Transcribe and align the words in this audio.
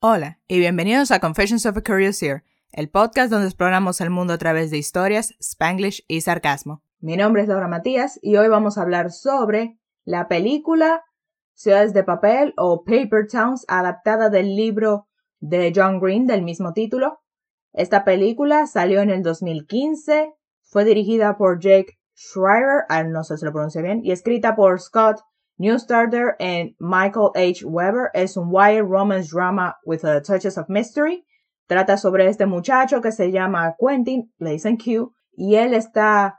Hola 0.00 0.40
y 0.46 0.58
bienvenidos 0.58 1.10
a 1.10 1.20
Confessions 1.20 1.64
of 1.64 1.78
a 1.78 1.82
Curious 1.82 2.22
Ear, 2.22 2.44
el 2.70 2.90
podcast 2.90 3.30
donde 3.30 3.46
exploramos 3.46 4.02
el 4.02 4.10
mundo 4.10 4.34
a 4.34 4.38
través 4.38 4.70
de 4.70 4.76
historias, 4.76 5.34
spanglish 5.40 6.04
y 6.06 6.20
sarcasmo. 6.20 6.82
Mi 7.00 7.16
nombre 7.16 7.40
es 7.40 7.48
Laura 7.48 7.66
Matías 7.66 8.18
y 8.20 8.36
hoy 8.36 8.48
vamos 8.48 8.76
a 8.76 8.82
hablar 8.82 9.10
sobre 9.10 9.78
la 10.04 10.28
película 10.28 11.02
Ciudades 11.54 11.94
de 11.94 12.04
Papel 12.04 12.52
o 12.58 12.84
Paper 12.84 13.26
Towns 13.26 13.64
adaptada 13.68 14.28
del 14.28 14.54
libro 14.54 15.08
de 15.40 15.72
John 15.74 15.98
Green 15.98 16.26
del 16.26 16.42
mismo 16.42 16.74
título. 16.74 17.20
Esta 17.72 18.04
película 18.04 18.66
salió 18.66 19.00
en 19.00 19.08
el 19.08 19.22
2015, 19.22 20.34
fue 20.60 20.84
dirigida 20.84 21.38
por 21.38 21.58
Jake 21.58 21.98
Schreier, 22.14 22.84
no 23.06 23.24
sé 23.24 23.38
si 23.38 23.46
lo 23.46 23.52
pronuncio 23.52 23.82
bien, 23.82 24.02
y 24.04 24.12
escrita 24.12 24.56
por 24.56 24.78
Scott 24.78 25.22
Newstarter 25.60 26.34
and 26.38 26.74
Michael 26.78 27.32
H. 27.36 27.62
Weber. 27.62 28.10
Es 28.14 28.36
un 28.36 28.50
wire 28.50 28.84
romance 28.84 29.30
drama 29.30 29.76
with 29.84 30.04
a 30.04 30.20
touches 30.20 30.58
of 30.58 30.68
mystery. 30.68 31.24
Trata 31.68 31.98
sobre 31.98 32.26
este 32.26 32.46
muchacho 32.46 33.02
que 33.02 33.10
se 33.10 33.30
llama 33.32 33.74
Quentin, 33.80 34.28
le 34.38 34.50
dicen 34.52 34.78
Q, 34.78 35.12
y 35.36 35.54
él 35.56 35.74
está 35.74 36.34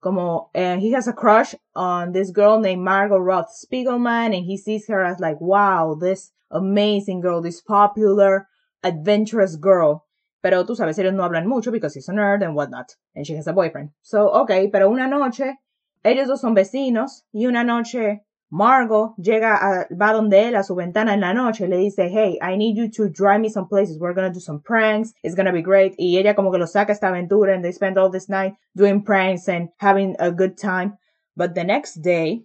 como, 0.00 0.50
uh, 0.56 0.76
he 0.76 0.90
has 0.92 1.06
a 1.06 1.12
crush 1.12 1.54
on 1.76 2.12
this 2.12 2.30
girl 2.30 2.58
named 2.58 2.82
Margot 2.82 3.18
Roth 3.18 3.50
Spiegelman, 3.50 4.34
and 4.34 4.44
he 4.44 4.56
sees 4.56 4.88
her 4.88 5.04
as 5.04 5.20
like, 5.20 5.40
wow, 5.40 5.94
this 5.94 6.32
amazing 6.50 7.20
girl, 7.20 7.40
this 7.40 7.60
popular, 7.62 8.48
adventurous 8.82 9.54
girl. 9.56 10.04
Pero 10.42 10.64
tú 10.64 10.74
sabes, 10.74 10.98
ellos 10.98 11.14
no 11.14 11.22
hablan 11.22 11.46
mucho 11.46 11.70
because 11.70 11.94
he's 11.94 12.08
a 12.08 12.12
nerd 12.12 12.42
and 12.42 12.56
whatnot. 12.56 12.96
And 13.14 13.24
she 13.24 13.34
has 13.34 13.46
a 13.46 13.52
boyfriend. 13.52 13.90
So, 14.02 14.30
okay, 14.42 14.68
pero 14.68 14.90
una 14.90 15.06
noche, 15.06 15.58
ellos 16.04 16.26
dos 16.26 16.40
son 16.40 16.56
vecinos, 16.56 17.22
y 17.32 17.46
una 17.46 17.62
noche 17.62 18.24
Margot 18.52 19.14
llega 19.16 19.56
a, 19.56 19.86
va 19.98 20.12
donde 20.12 20.46
él 20.46 20.56
a 20.56 20.62
su 20.62 20.74
ventana 20.74 21.14
en 21.14 21.22
la 21.22 21.32
noche 21.32 21.66
le 21.66 21.78
dice, 21.78 22.10
hey, 22.10 22.38
I 22.42 22.54
need 22.58 22.76
you 22.76 22.90
to 22.90 23.08
drive 23.08 23.40
me 23.40 23.48
some 23.48 23.66
places. 23.66 23.98
We're 23.98 24.12
gonna 24.12 24.30
do 24.30 24.40
some 24.40 24.60
pranks. 24.60 25.14
It's 25.22 25.34
gonna 25.34 25.54
be 25.54 25.62
great. 25.62 25.94
Y 25.98 26.18
ella 26.18 26.34
como 26.34 26.50
que 26.50 26.58
lo 26.58 26.66
saca 26.66 26.92
esta 26.92 27.08
aventura 27.08 27.54
and 27.54 27.64
they 27.64 27.72
spend 27.72 27.96
all 27.96 28.10
this 28.10 28.28
night 28.28 28.52
doing 28.76 29.02
pranks 29.02 29.48
and 29.48 29.70
having 29.78 30.16
a 30.18 30.30
good 30.30 30.58
time. 30.58 30.98
But 31.34 31.54
the 31.54 31.64
next 31.64 32.02
day, 32.02 32.42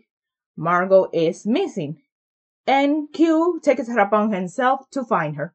Margot 0.55 1.09
is 1.11 1.45
missing. 1.45 1.97
And 2.65 3.11
Q 3.11 3.59
takes 3.61 3.89
it 3.89 3.97
upon 3.97 4.31
himself 4.31 4.89
to 4.91 5.03
find 5.03 5.35
her. 5.35 5.53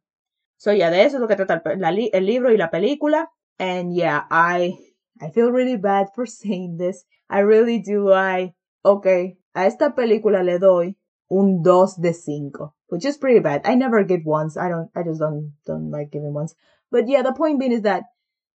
So 0.58 0.70
yeah, 0.70 0.90
de 0.90 1.00
eso 1.00 1.16
es 1.16 1.20
lo 1.22 1.28
que 1.28 1.36
trata 1.36 1.62
el, 1.64 1.80
la, 1.80 1.88
el 1.88 2.26
libro 2.26 2.50
y 2.50 2.56
la 2.56 2.68
película. 2.68 3.24
And 3.58 3.96
yeah, 3.96 4.24
I, 4.30 4.76
I 5.18 5.30
feel 5.30 5.50
really 5.50 5.78
bad 5.78 6.08
for 6.14 6.26
saying 6.26 6.76
this. 6.76 7.04
I 7.30 7.38
really 7.38 7.78
do. 7.78 8.12
I, 8.12 8.52
okay, 8.84 9.38
A 9.54 9.66
esta 9.66 9.94
película 9.94 10.42
le 10.44 10.58
doy 10.58 10.96
un 11.30 11.62
2 11.62 11.96
de 12.00 12.12
5, 12.12 12.74
which 12.88 13.04
is 13.04 13.16
pretty 13.16 13.40
bad. 13.40 13.62
I 13.64 13.74
never 13.74 14.04
give 14.04 14.24
ones. 14.24 14.56
I 14.56 14.68
don't, 14.68 14.90
I 14.94 15.02
just 15.02 15.20
don't, 15.20 15.52
don't 15.66 15.90
like 15.90 16.10
giving 16.10 16.34
ones. 16.34 16.54
But 16.90 17.08
yeah, 17.08 17.22
the 17.22 17.32
point 17.32 17.58
being 17.58 17.72
is 17.72 17.82
that 17.82 18.04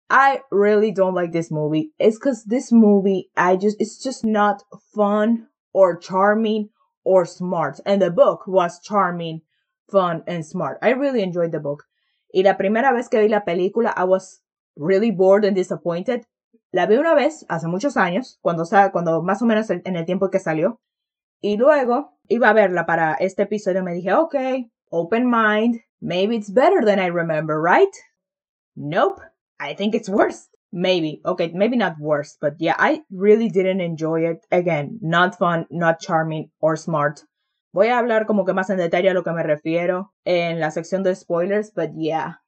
I 0.09 0.41
really 0.51 0.91
don't 0.91 1.15
like 1.15 1.31
this 1.31 1.51
movie. 1.51 1.91
It's 1.97 2.17
cause 2.17 2.43
this 2.43 2.71
movie, 2.71 3.29
I 3.35 3.55
just, 3.55 3.77
it's 3.79 3.97
just 3.97 4.25
not 4.25 4.63
fun 4.93 5.47
or 5.73 5.97
charming 5.97 6.69
or 7.03 7.25
smart. 7.25 7.79
And 7.85 8.01
the 8.01 8.11
book 8.11 8.45
was 8.45 8.79
charming, 8.79 9.41
fun, 9.89 10.23
and 10.27 10.45
smart. 10.45 10.77
I 10.81 10.89
really 10.91 11.23
enjoyed 11.23 11.51
the 11.51 11.59
book. 11.59 11.85
Y 12.33 12.41
la 12.43 12.53
primera 12.53 12.93
vez 12.93 13.07
que 13.07 13.19
vi 13.19 13.29
la 13.29 13.39
película, 13.39 13.93
I 13.95 14.03
was 14.03 14.41
really 14.75 15.11
bored 15.11 15.45
and 15.45 15.55
disappointed. 15.55 16.25
La 16.75 16.87
vi 16.87 16.97
una 16.97 17.15
vez, 17.15 17.45
hace 17.47 17.67
muchos 17.67 17.95
años, 17.95 18.37
cuando, 18.41 18.65
cuando 18.91 19.23
más 19.23 19.41
o 19.41 19.45
menos 19.45 19.69
en 19.69 19.95
el 19.95 20.03
tiempo 20.03 20.29
que 20.29 20.39
salió. 20.39 20.81
Y 21.39 21.55
luego 21.55 22.17
iba 22.27 22.49
a 22.49 22.53
verla 22.53 22.85
para 22.85 23.13
este 23.13 23.43
episodio. 23.43 23.81
Me 23.81 23.93
dije, 23.93 24.11
ok, 24.11 24.35
open 24.89 25.25
mind. 25.25 25.79
Maybe 26.01 26.35
it's 26.35 26.51
better 26.51 26.83
than 26.83 26.99
I 26.99 27.07
remember, 27.07 27.61
right? 27.61 27.95
Nope. 28.75 29.21
I 29.57 29.73
think 29.73 29.95
it's 29.95 30.09
worse. 30.09 30.49
Maybe. 30.73 31.21
Okay, 31.23 31.49
maybe 31.53 31.77
not 31.77 31.97
worse, 31.97 32.35
but 32.41 32.55
yeah, 32.59 32.75
I 32.77 33.03
really 33.09 33.47
didn't 33.47 33.79
enjoy 33.79 34.29
it. 34.29 34.45
Again, 34.51 34.99
not 35.01 35.37
fun, 35.37 35.67
not 35.71 36.01
charming 36.01 36.51
or 36.59 36.75
smart. 36.75 37.21
Voy 37.73 37.87
a 37.87 37.99
hablar 37.99 38.25
como 38.25 38.43
que 38.43 38.53
más 38.53 38.69
en 38.69 38.79
detalle 38.79 39.09
a 39.09 39.13
lo 39.13 39.23
que 39.23 39.31
me 39.31 39.43
refiero 39.43 40.11
en 40.25 40.59
la 40.59 40.71
sección 40.71 41.03
de 41.03 41.15
spoilers, 41.15 41.71
but 41.73 41.91
yeah. 41.95 42.41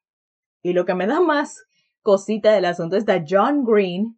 Y 0.65 0.73
lo 0.73 0.83
que 0.83 0.95
me 0.95 1.07
da 1.07 1.21
más 1.21 1.66
cosita 2.07 2.51
del 2.51 2.63
asunto 2.63 2.95
es 2.95 3.03
that 3.05 3.25
John 3.25 3.65
Green 3.65 4.15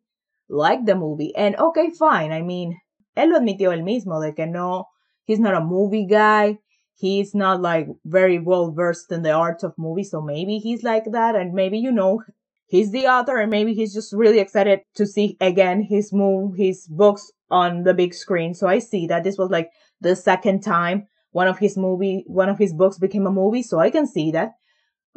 liked 0.47 0.85
the 0.85 0.94
movie. 0.94 1.33
And 1.35 1.55
okay, 1.57 1.89
fine. 1.89 2.31
I 2.31 2.44
mean, 2.44 2.77
él 3.17 3.29
lo 3.29 3.39
admitió 3.39 3.73
él 3.73 3.83
mismo 3.83 4.22
de 4.22 4.33
que 4.33 4.45
no, 4.45 4.85
he's 5.25 5.39
not 5.39 5.55
a 5.55 5.59
movie 5.59 6.05
guy. 6.05 6.59
He's 6.95 7.33
not 7.33 7.61
like 7.61 7.88
very 8.05 8.38
well 8.38 8.72
versed 8.72 9.11
in 9.11 9.23
the 9.23 9.31
art 9.31 9.63
of 9.63 9.73
movies. 9.77 10.11
So 10.11 10.22
maybe 10.22 10.59
he's 10.59 10.83
like 10.83 11.05
that. 11.13 11.35
And 11.35 11.53
maybe, 11.53 11.79
you 11.79 11.91
know, 11.91 12.22
he's 12.67 12.91
the 12.91 13.07
author 13.07 13.38
and 13.38 13.50
maybe 13.50 13.73
he's 13.73 13.94
just 13.94 14.13
really 14.13 14.39
excited 14.39 14.81
to 14.95 15.07
see 15.07 15.35
again 15.41 15.81
his 15.81 16.13
move, 16.13 16.57
his 16.57 16.85
books 16.88 17.31
on 17.50 17.83
the 17.83 17.94
big 17.95 18.13
screen. 18.13 18.53
So 18.53 18.67
I 18.67 18.79
see 18.79 19.07
that 19.07 19.23
this 19.23 19.38
was 19.38 19.50
like 19.50 19.69
the 20.01 20.16
second 20.16 20.61
time 20.61 21.07
one 21.31 21.47
of 21.47 21.57
his 21.59 21.77
movie, 21.77 22.23
one 22.27 22.50
of 22.50 22.57
his 22.57 22.73
books 22.73 23.00
became 23.00 23.25
a 23.25 23.31
movie. 23.31 23.63
So 23.63 23.79
I 23.79 23.89
can 23.89 24.06
see 24.06 24.31
that. 24.31 24.51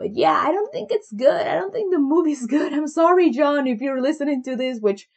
But 0.03 0.17
yeah, 0.17 0.43
I 0.45 0.51
don't 0.51 0.73
think 0.73 0.91
it's 0.91 1.13
good. 1.13 1.47
I 1.47 1.55
don't 1.55 1.73
think 1.73 1.93
the 1.93 2.01
movie's 2.01 2.45
good. 2.57 2.73
I'm 2.73 2.89
sorry, 2.89 3.31
John, 3.31 3.69
if 3.69 3.81
you're 3.81 4.03
listening 4.03 4.43
to 4.43 4.57
this, 4.57 4.81
which 4.81 5.09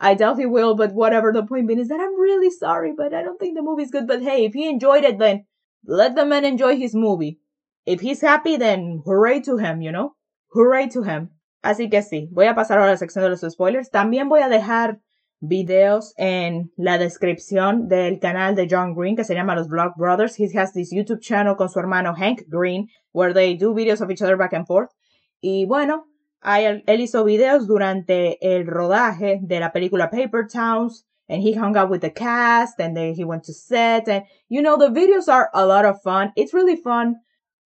I 0.00 0.14
doubt 0.14 0.40
he 0.40 0.46
will, 0.46 0.74
but 0.74 0.92
whatever. 0.94 1.32
The 1.32 1.44
point 1.44 1.68
being 1.68 1.78
is 1.78 1.86
that 1.86 2.00
I'm 2.00 2.20
really 2.20 2.50
sorry, 2.50 2.92
but 2.92 3.14
I 3.14 3.22
don't 3.22 3.38
think 3.38 3.54
the 3.54 3.62
movie's 3.62 3.92
good. 3.92 4.08
But 4.08 4.20
hey, 4.20 4.44
if 4.44 4.52
he 4.52 4.68
enjoyed 4.68 5.04
it, 5.04 5.20
then 5.20 5.44
let 5.86 6.16
the 6.16 6.26
man 6.26 6.44
enjoy 6.44 6.76
his 6.76 6.92
movie. 6.92 7.38
If 7.86 8.00
he's 8.00 8.20
happy, 8.20 8.56
then 8.56 9.02
hooray 9.06 9.42
to 9.42 9.58
him, 9.58 9.80
you 9.80 9.92
know? 9.92 10.16
Hooray 10.54 10.88
to 10.88 11.04
him. 11.04 11.30
Así 11.62 11.88
que 11.88 12.02
sí, 12.02 12.28
voy 12.32 12.46
a 12.46 12.56
pasar 12.56 12.78
ahora 12.78 12.88
a 12.88 12.94
la 12.94 12.96
sección 12.96 13.22
de 13.22 13.30
los 13.30 13.42
spoilers. 13.42 13.90
También 13.90 14.28
voy 14.28 14.42
a 14.42 14.48
dejar 14.48 14.98
videos 15.42 16.14
en 16.16 16.70
la 16.76 16.98
descripción 16.98 17.88
del 17.88 18.20
canal 18.20 18.54
de 18.54 18.68
John 18.70 18.94
Green 18.94 19.16
que 19.16 19.24
se 19.24 19.34
llama 19.34 19.56
Los 19.56 19.68
Vlog 19.68 19.94
Brothers. 19.96 20.38
He 20.38 20.48
has 20.56 20.72
this 20.72 20.92
YouTube 20.92 21.20
channel 21.20 21.56
con 21.56 21.68
su 21.68 21.80
hermano 21.80 22.14
Hank 22.14 22.44
Green 22.48 22.88
where 23.12 23.34
they 23.34 23.56
do 23.56 23.74
videos 23.74 24.00
of 24.00 24.10
each 24.10 24.22
other 24.22 24.36
back 24.36 24.52
and 24.54 24.66
forth. 24.66 24.90
Y 25.40 25.66
bueno, 25.66 26.04
él 26.44 27.00
hizo 27.00 27.24
videos 27.24 27.66
durante 27.66 28.38
el 28.40 28.66
rodaje 28.66 29.40
de 29.42 29.58
la 29.58 29.72
película 29.72 30.10
Paper 30.10 30.46
Towns 30.46 31.04
and 31.28 31.42
he 31.42 31.54
hung 31.54 31.76
out 31.76 31.90
with 31.90 32.02
the 32.02 32.10
cast 32.10 32.78
and 32.78 32.96
then 32.96 33.14
he 33.14 33.24
went 33.24 33.42
to 33.42 33.52
set 33.52 34.08
and 34.08 34.24
you 34.48 34.62
know 34.62 34.76
the 34.76 34.90
videos 34.90 35.28
are 35.28 35.50
a 35.54 35.66
lot 35.66 35.84
of 35.84 36.00
fun. 36.02 36.32
It's 36.36 36.54
really 36.54 36.76
fun 36.76 37.16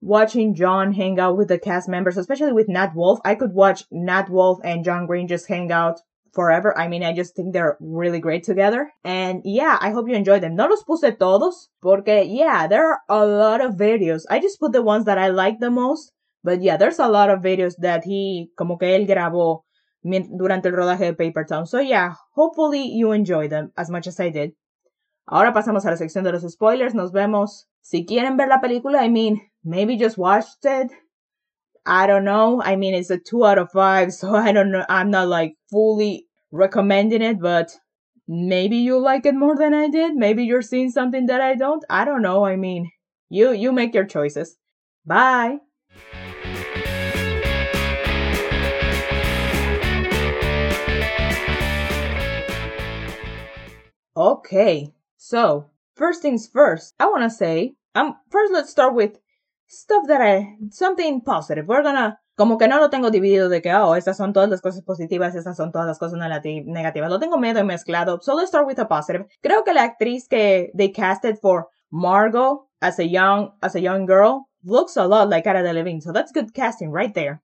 watching 0.01 0.55
John 0.55 0.95
hang 0.95 1.21
out 1.21 1.37
with 1.37 1.49
the 1.49 1.59
cast 1.59 1.91
members, 1.91 2.17
especially 2.17 2.53
with 2.53 2.71
Nat 2.71 2.95
Wolff. 2.95 3.21
I 3.23 3.35
could 3.35 3.53
watch 3.53 3.85
Nat 3.91 4.31
Wolff 4.31 4.61
and 4.65 4.83
John 4.83 5.07
Green 5.07 5.29
just 5.29 5.49
hang 5.49 5.71
out 5.71 6.01
forever. 6.37 6.79
I 6.79 6.87
mean, 6.87 7.03
I 7.03 7.13
just 7.13 7.35
think 7.35 7.53
they're 7.53 7.77
really 7.81 8.21
great 8.21 8.45
together. 8.45 8.93
And 9.03 9.43
yeah, 9.45 9.77
I 9.81 9.91
hope 9.91 10.09
you 10.09 10.15
enjoy 10.15 10.39
them. 10.39 10.55
No 10.55 10.67
los 10.67 10.85
puse 10.85 11.19
todos, 11.19 11.69
porque 11.83 12.25
yeah, 12.29 12.69
there 12.69 12.87
are 12.87 13.01
a 13.09 13.27
lot 13.27 13.61
of 13.61 13.75
videos. 13.75 14.23
I 14.31 14.39
just 14.39 14.61
put 14.61 14.73
the 14.73 14.83
ones 14.83 15.07
that 15.07 15.19
I 15.19 15.29
like 15.29 15.59
the 15.59 15.71
most. 15.71 16.13
But 16.45 16.63
yeah, 16.63 16.77
there's 16.77 17.01
a 17.01 17.09
lot 17.09 17.31
of 17.31 17.41
videos 17.41 17.75
that 17.79 18.05
he, 18.05 18.53
como 18.57 18.77
que 18.77 18.87
él 18.87 19.09
grabó 19.09 19.63
durante 20.05 20.69
el 20.69 20.77
rodaje 20.77 21.07
de 21.07 21.15
Paper 21.15 21.45
Town. 21.45 21.67
So 21.67 21.81
yeah, 21.81 22.15
hopefully 22.35 22.87
you 22.87 23.11
enjoy 23.11 23.49
them 23.49 23.73
as 23.77 23.91
much 23.91 24.07
as 24.07 24.21
I 24.21 24.31
did. 24.31 24.53
Ahora 25.29 25.53
pasamos 25.53 25.85
a 25.85 25.91
la 25.91 25.97
sección 25.97 26.23
de 26.23 26.31
los 26.31 26.43
spoilers. 26.43 26.95
Nos 26.95 27.11
vemos. 27.11 27.67
Si 27.83 28.05
quieren 28.05 28.37
ver 28.37 28.49
la 28.49 28.61
película, 28.61 29.03
I 29.03 29.09
mean, 29.09 29.41
maybe 29.65 29.97
just 29.97 30.19
watched 30.19 30.65
it. 30.65 30.93
I 31.87 32.07
don't 32.09 32.25
know. 32.25 32.61
I 32.63 32.75
mean, 32.77 32.95
it's 32.95 33.11
a 33.11 33.19
two 33.19 33.47
out 33.47 33.59
of 33.59 33.71
five, 33.71 34.13
so 34.21 34.35
I 34.35 34.53
don't 34.53 34.73
know. 34.73 34.85
I'm 34.89 35.11
not 35.11 35.29
like 35.29 35.55
fully 35.71 36.26
recommending 36.51 37.23
it, 37.23 37.41
but 37.41 37.77
maybe 38.29 38.77
you 38.77 38.99
like 38.99 39.27
it 39.27 39.35
more 39.35 39.57
than 39.57 39.75
I 39.75 39.89
did. 39.89 40.15
Maybe 40.15 40.45
you're 40.45 40.63
seeing 40.63 40.91
something 40.91 41.27
that 41.27 41.41
I 41.41 41.55
don't. 41.55 41.85
I 41.91 42.05
don't 42.05 42.23
know. 42.23 42.45
I 42.45 42.57
mean, 42.57 42.91
you 43.29 43.53
you 43.53 43.73
make 43.73 43.95
your 43.95 44.07
choices. 44.07 44.57
Bye. 45.05 45.59
Okay, 54.17 54.95
so 55.19 55.67
first 55.95 56.23
things 56.23 56.49
first, 56.49 56.95
I 56.99 57.05
want 57.07 57.25
to 57.25 57.31
say, 57.31 57.75
um, 57.95 58.17
first 58.31 58.51
let's 58.51 58.71
start 58.71 58.95
with 58.95 59.19
stuff 59.67 60.07
that 60.09 60.23
I, 60.23 60.57
something 60.71 61.21
positive. 61.21 61.67
We're 61.67 61.83
gonna, 61.83 62.19
como 62.37 62.59
que 62.59 62.69
no 62.69 62.79
lo 62.79 62.91
tengo 62.91 63.11
dividido 63.11 63.49
de 63.49 63.63
que, 63.63 63.75
oh, 63.75 63.97
estas 63.97 64.17
son 64.19 64.33
todas 64.33 64.51
las 64.51 64.61
cosas 64.61 64.83
positivas, 64.83 65.35
estas 65.35 65.57
son 65.57 65.73
todas 65.73 65.87
las 65.87 65.99
cosas 65.99 66.19
negativas. 66.19 67.11
Lo 67.11 67.19
tengo 67.19 67.39
medio 67.39 67.65
mezclado. 67.65 68.21
So 68.21 68.35
let's 68.35 68.49
start 68.49 68.67
with 68.67 68.79
a 68.79 68.87
positive. 68.87 69.27
Creo 69.43 69.65
que 69.65 69.73
la 69.73 69.85
actriz 69.85 70.29
que 70.29 70.71
they 70.77 70.93
casted 70.93 71.39
for 71.41 71.69
Margot 71.91 72.69
as 72.81 72.99
a 72.99 73.05
young, 73.05 73.53
as 73.63 73.75
a 73.75 73.81
young 73.81 74.07
girl 74.07 74.49
looks 74.65 74.97
a 74.97 75.07
lot 75.07 75.31
like 75.31 75.45
Cara 75.45 75.63
Delevingne. 75.63 76.03
So 76.03 76.13
that's 76.13 76.31
good 76.31 76.53
casting 76.53 76.91
right 76.91 77.15
there. 77.15 77.43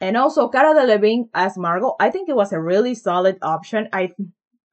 And 0.00 0.16
also 0.16 0.48
Cara 0.48 0.74
Delevingne 0.74 1.28
as 1.34 1.58
Margot, 1.58 1.94
I 2.00 2.10
think 2.10 2.28
it 2.28 2.34
was 2.34 2.52
a 2.52 2.60
really 2.60 2.94
solid 2.94 3.36
option. 3.42 3.88
I 3.92 4.14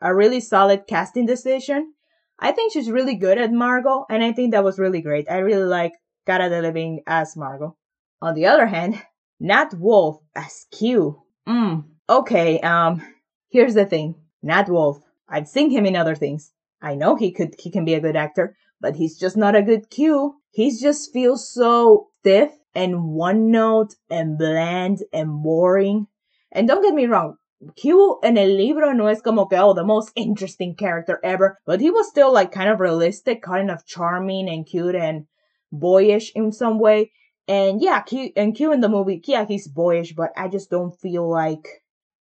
a 0.01 0.15
really 0.15 0.39
solid 0.39 0.87
casting 0.87 1.25
decision. 1.25 1.93
I 2.39 2.53
think 2.53 2.71
she's 2.71 2.89
really 2.89 3.15
good 3.15 3.37
at 3.37 3.51
Margot, 3.51 4.05
and 4.09 4.23
I 4.23 4.31
think 4.31 4.51
that 4.53 4.63
was 4.63 4.79
really 4.79 5.01
great. 5.01 5.29
I 5.29 5.39
really 5.39 5.67
like 5.67 5.91
Cara 6.25 6.49
Delevingne 6.49 6.99
as 7.05 7.35
Margot. 7.35 7.75
On 8.21 8.33
the 8.33 8.45
other 8.45 8.65
hand, 8.65 9.01
Nat 9.39 9.73
Wolff, 9.73 10.17
as 10.35 10.65
Q. 10.71 11.21
Mm, 11.47 11.85
okay, 12.09 12.59
um, 12.59 13.01
here's 13.49 13.73
the 13.73 13.85
thing. 13.85 14.15
Nat 14.41 14.69
Wolff. 14.69 14.99
I've 15.27 15.47
seen 15.47 15.71
him 15.71 15.85
in 15.85 15.95
other 15.95 16.15
things. 16.15 16.51
I 16.81 16.95
know 16.95 17.15
he 17.15 17.31
could, 17.31 17.55
he 17.59 17.71
can 17.71 17.85
be 17.85 17.93
a 17.93 18.01
good 18.01 18.15
actor, 18.15 18.55
but 18.81 18.95
he's 18.95 19.17
just 19.17 19.37
not 19.37 19.55
a 19.55 19.61
good 19.61 19.89
Q. 19.89 20.35
He 20.51 20.75
just 20.77 21.13
feels 21.13 21.51
so 21.53 22.07
stiff 22.19 22.51
and 22.75 23.03
one 23.13 23.51
note 23.51 23.95
and 24.09 24.37
bland 24.37 25.03
and 25.13 25.43
boring. 25.43 26.07
And 26.51 26.67
don't 26.67 26.81
get 26.81 26.93
me 26.93 27.05
wrong, 27.05 27.35
Q 27.75 28.19
en 28.23 28.37
el 28.37 28.55
libro 28.55 28.93
no 28.93 29.07
es 29.07 29.21
como 29.21 29.45
que, 29.45 29.57
oh, 29.57 29.73
the 29.73 29.83
most 29.83 30.11
interesting 30.15 30.75
character 30.75 31.19
ever, 31.23 31.59
but 31.65 31.81
he 31.81 31.91
was 31.91 32.07
still 32.07 32.31
like 32.33 32.51
kind 32.51 32.69
of 32.69 32.79
realistic, 32.79 33.41
kind 33.41 33.69
of 33.69 33.85
charming 33.85 34.49
and 34.49 34.65
cute 34.65 34.95
and 34.95 35.27
boyish 35.71 36.31
in 36.35 36.51
some 36.51 36.79
way. 36.79 37.11
And 37.49 37.81
yeah, 37.81 38.01
Q 38.01 38.31
and 38.35 38.55
Q 38.55 38.71
in 38.71 38.79
the 38.79 38.87
movie, 38.87 39.19
yeah, 39.25 39.43
he's 39.43 39.67
boyish, 39.67 40.13
but 40.13 40.31
I 40.37 40.47
just 40.49 40.69
don't 40.69 40.91
feel 40.91 41.27
like, 41.27 41.67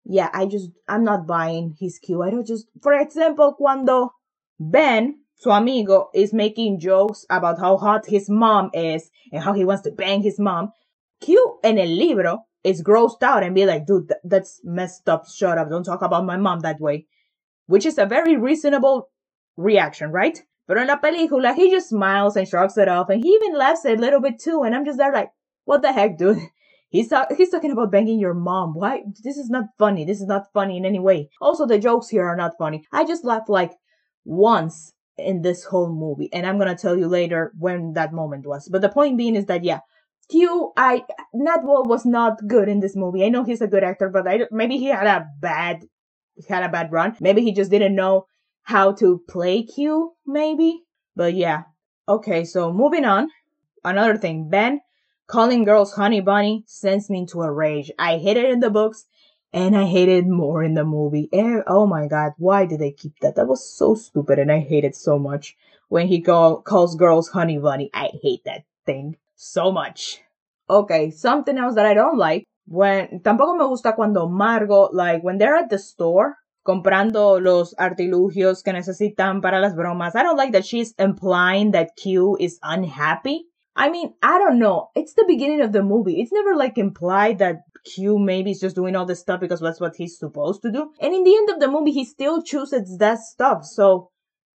yeah, 0.04 0.32
I 0.34 0.48
just, 0.48 0.72
I'm 0.88 1.04
not 1.04 1.28
buying 1.28 1.78
his 1.80 2.00
Q. 2.00 2.24
I 2.24 2.32
don't 2.32 2.48
just, 2.48 2.66
for 2.82 2.94
example, 2.94 3.54
cuando 3.54 4.16
Ben 4.60 5.20
su 5.36 5.52
amigo 5.52 6.10
is 6.16 6.34
making 6.34 6.80
jokes 6.80 7.24
about 7.30 7.60
how 7.60 7.78
hot 7.78 8.08
his 8.08 8.32
mom 8.32 8.72
is 8.74 9.12
and 9.32 9.44
how 9.44 9.54
he 9.54 9.64
wants 9.64 9.84
to 9.84 9.92
bang 9.92 10.24
his 10.24 10.40
mom. 10.40 10.72
Q 11.22 11.60
en 11.64 11.78
el 11.78 11.86
libro 11.86 12.46
is 12.64 12.82
grossed 12.82 13.22
out 13.22 13.44
and 13.44 13.54
be 13.54 13.68
like, 13.68 13.86
dude, 13.86 14.08
th- 14.08 14.22
that's 14.24 14.60
messed 14.64 15.08
up. 15.08 15.28
Shut 15.28 15.60
up. 15.60 15.70
Don't 15.70 15.84
talk 15.84 16.02
about 16.02 16.26
my 16.26 16.38
mom 16.38 16.62
that 16.62 16.80
way. 16.80 17.06
Which 17.68 17.86
is 17.86 18.00
a 18.00 18.08
very 18.08 18.38
reasonable 18.38 19.10
reaction, 19.56 20.12
right? 20.12 20.42
But 20.68 20.78
in 20.78 20.88
la 20.88 20.98
película, 20.98 21.56
he 21.56 21.70
just 21.70 21.90
smiles 21.90 22.36
and 22.36 22.48
shrugs 22.48 22.78
it 22.78 22.88
off 22.88 23.10
and 23.10 23.24
he 23.24 23.30
even 23.30 23.58
laughs 23.58 23.86
a 23.86 23.96
little 23.96 24.22
bit 24.22 24.40
too. 24.40 24.64
And 24.64 24.76
I'm 24.76 24.86
just 24.86 24.98
there 24.98 25.12
like, 25.12 25.32
what 25.66 25.82
the 25.82 25.92
heck, 25.92 26.18
dude? 26.18 26.40
He's, 26.90 27.14
he's 27.38 27.50
talking 27.50 27.72
about 27.72 27.90
banging 27.90 28.20
your 28.20 28.34
mom. 28.34 28.74
Why? 28.74 29.04
This 29.24 29.38
is 29.38 29.50
not 29.50 29.64
funny. 29.80 30.04
This 30.04 30.20
is 30.20 30.28
not 30.28 30.52
funny 30.54 30.76
in 30.76 30.86
any 30.86 31.00
way. 31.00 31.30
Also, 31.40 31.66
the 31.66 31.80
jokes 31.80 32.10
here 32.10 32.26
are 32.26 32.36
not 32.36 32.58
funny. 32.60 32.84
I 32.92 33.06
just 33.06 33.24
laughed 33.24 33.48
like 33.48 33.72
once 34.26 34.92
in 35.18 35.42
this 35.42 35.64
whole 35.64 35.90
movie. 35.90 36.30
And 36.34 36.46
I'm 36.46 36.58
gonna 36.58 36.76
tell 36.76 36.98
you 36.98 37.08
later 37.08 37.54
when 37.58 37.94
that 37.94 38.12
moment 38.12 38.46
was. 38.46 38.68
But 38.68 38.82
the 38.82 38.90
point 38.90 39.18
being 39.18 39.38
is 39.38 39.46
that, 39.46 39.64
yeah, 39.64 39.80
Q, 40.30 40.74
I, 40.76 41.04
Wolff 41.34 41.88
was 41.88 42.06
not 42.06 42.46
good 42.48 42.68
in 42.68 42.82
this 42.82 42.96
movie. 42.96 43.24
I 43.24 43.30
know 43.30 43.46
he's 43.46 43.62
a 43.62 43.68
good 43.68 43.86
actor, 43.86 44.10
but 44.10 44.28
I, 44.28 44.42
maybe 44.52 44.78
he 44.78 44.88
had 44.88 45.08
a 45.08 45.28
bad, 45.40 45.86
had 46.50 46.64
a 46.64 46.70
bad 46.70 46.92
run. 46.92 47.16
Maybe 47.20 47.42
he 47.42 47.54
just 47.54 47.72
didn't 47.72 47.96
know 47.96 48.26
how 48.64 48.94
to 48.94 49.22
play 49.28 49.64
Q, 49.64 50.14
maybe. 50.26 50.84
But 51.16 51.34
yeah. 51.34 51.64
Okay, 52.08 52.44
so 52.46 52.72
moving 52.72 53.06
on. 53.06 53.30
Another 53.84 54.18
thing, 54.18 54.50
Ben 54.50 54.82
calling 55.32 55.64
girls 55.64 55.94
honey 55.94 56.20
bunny 56.20 56.62
sends 56.68 57.10
me 57.10 57.20
into 57.20 57.42
a 57.42 57.50
rage. 57.50 57.90
I 57.98 58.18
hate 58.18 58.36
it 58.36 58.50
in 58.50 58.60
the 58.60 58.70
books 58.70 59.06
and 59.54 59.78
I 59.78 59.86
hate 59.86 60.10
it 60.10 60.28
more 60.28 60.62
in 60.62 60.74
the 60.74 60.84
movie. 60.84 61.30
And, 61.32 61.64
oh 61.68 61.88
my 61.88 62.08
god, 62.08 62.34
why 62.38 62.66
did 62.66 62.80
they 62.80 62.92
keep 62.92 63.18
that? 63.22 63.38
That 63.38 63.48
was 63.48 63.66
so 63.66 63.96
stupid 63.96 64.40
and 64.40 64.52
I 64.52 64.60
hate 64.60 64.84
it 64.84 64.96
so 64.96 65.18
much. 65.18 65.56
When 65.88 66.08
he 66.08 66.22
call, 66.22 66.62
calls 66.62 66.96
girls 66.96 67.30
honey 67.30 67.58
bunny, 67.58 67.90
I 67.94 68.10
hate 68.22 68.44
that 68.44 68.66
thing 68.86 69.16
so 69.36 69.72
much. 69.72 70.20
Okay, 70.70 71.12
something 71.12 71.58
else 71.58 71.76
that 71.76 71.86
I 71.86 71.94
don't 71.94 72.18
like. 72.18 72.44
When, 72.68 73.22
tampoco 73.22 73.58
me 73.58 73.66
gusta 73.66 73.94
cuando 73.94 74.28
Margo, 74.28 74.90
like, 74.92 75.24
when 75.24 75.38
they're 75.38 75.56
at 75.56 75.70
the 75.70 75.80
store, 75.80 76.38
comprando 76.64 77.40
los 77.40 77.76
artilugios 77.78 78.64
que 78.64 78.74
necesitan 78.74 79.42
para 79.42 79.60
las 79.60 79.76
bromas. 79.76 80.16
I 80.16 80.24
don't 80.24 80.38
like 80.38 80.52
that 80.54 80.66
she's 80.66 80.94
implying 80.98 81.72
that 81.72 81.96
Q 81.96 82.38
is 82.40 82.60
unhappy. 82.62 83.48
I 83.76 83.90
mean, 83.90 84.14
I 84.22 84.38
don't 84.38 84.60
know. 84.60 84.90
It's 84.96 85.14
the 85.14 85.26
beginning 85.28 85.62
of 85.62 85.72
the 85.72 85.82
movie. 85.82 86.22
It's 86.22 86.34
never 86.34 86.56
like 86.56 86.78
implied 86.78 87.40
that 87.40 87.62
Q 87.84 88.20
maybe 88.20 88.52
is 88.52 88.60
just 88.60 88.76
doing 88.76 88.96
all 88.96 89.06
this 89.06 89.20
stuff 89.20 89.40
because 89.40 89.60
that's 89.60 89.80
what 89.80 89.96
he's 89.96 90.20
supposed 90.20 90.62
to 90.64 90.72
do. 90.72 90.92
And 91.00 91.14
in 91.14 91.24
the 91.24 91.36
end 91.36 91.50
of 91.50 91.60
the 91.60 91.70
movie, 91.70 91.92
he 91.92 92.06
still 92.06 92.42
chooses 92.44 92.98
that 93.00 93.20
stuff. 93.20 93.66
So, 93.66 94.10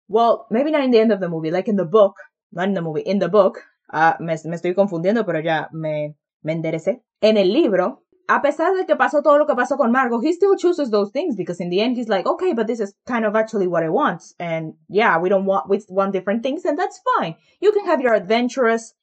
well, 0.08 0.46
maybe 0.50 0.70
not 0.70 0.84
in 0.84 0.90
the 0.90 0.98
end 0.98 1.12
of 1.12 1.20
the 1.20 1.28
movie, 1.28 1.50
like 1.50 1.68
in 1.68 1.76
the 1.76 1.84
book, 1.84 2.16
not 2.52 2.68
in 2.68 2.74
the 2.74 2.82
movie, 2.82 3.02
in 3.02 3.18
the 3.18 3.28
book. 3.28 3.62
Uh, 3.90 4.14
me, 4.18 4.34
me 4.44 4.56
estoy 4.56 4.74
confundiendo, 4.74 5.24
pero 5.24 5.40
ya 5.40 5.68
me, 5.72 6.16
me 6.42 6.52
enderecé. 6.52 7.02
En 7.20 7.36
el 7.36 7.52
libro, 7.52 8.03
a 8.28 8.40
pesar 8.40 8.74
de 8.76 8.86
que 8.86 8.96
pasó 8.96 9.22
todo 9.22 9.38
lo 9.38 9.46
que 9.46 9.54
pasó 9.54 9.76
con 9.76 9.92
Margo, 9.92 10.20
he 10.20 10.32
still 10.32 10.56
chooses 10.56 10.90
those 10.90 11.10
things 11.10 11.36
because 11.36 11.60
in 11.60 11.68
the 11.68 11.80
end 11.80 11.96
he's 11.96 12.08
like, 12.08 12.26
okay, 12.26 12.52
but 12.52 12.66
this 12.66 12.80
is 12.80 12.94
kind 13.06 13.24
of 13.24 13.36
actually 13.36 13.66
what 13.66 13.82
I 13.82 13.90
want. 13.90 14.22
And 14.38 14.74
yeah, 14.88 15.18
we 15.18 15.28
don't 15.28 15.44
want, 15.44 15.68
we 15.68 15.80
want 15.88 16.12
different 16.12 16.42
things 16.42 16.64
and 16.64 16.78
that's 16.78 17.00
fine. 17.18 17.36
You 17.60 17.72
can 17.72 17.84
have 17.86 18.00
your 18.00 18.14
adventurous, 18.14 18.94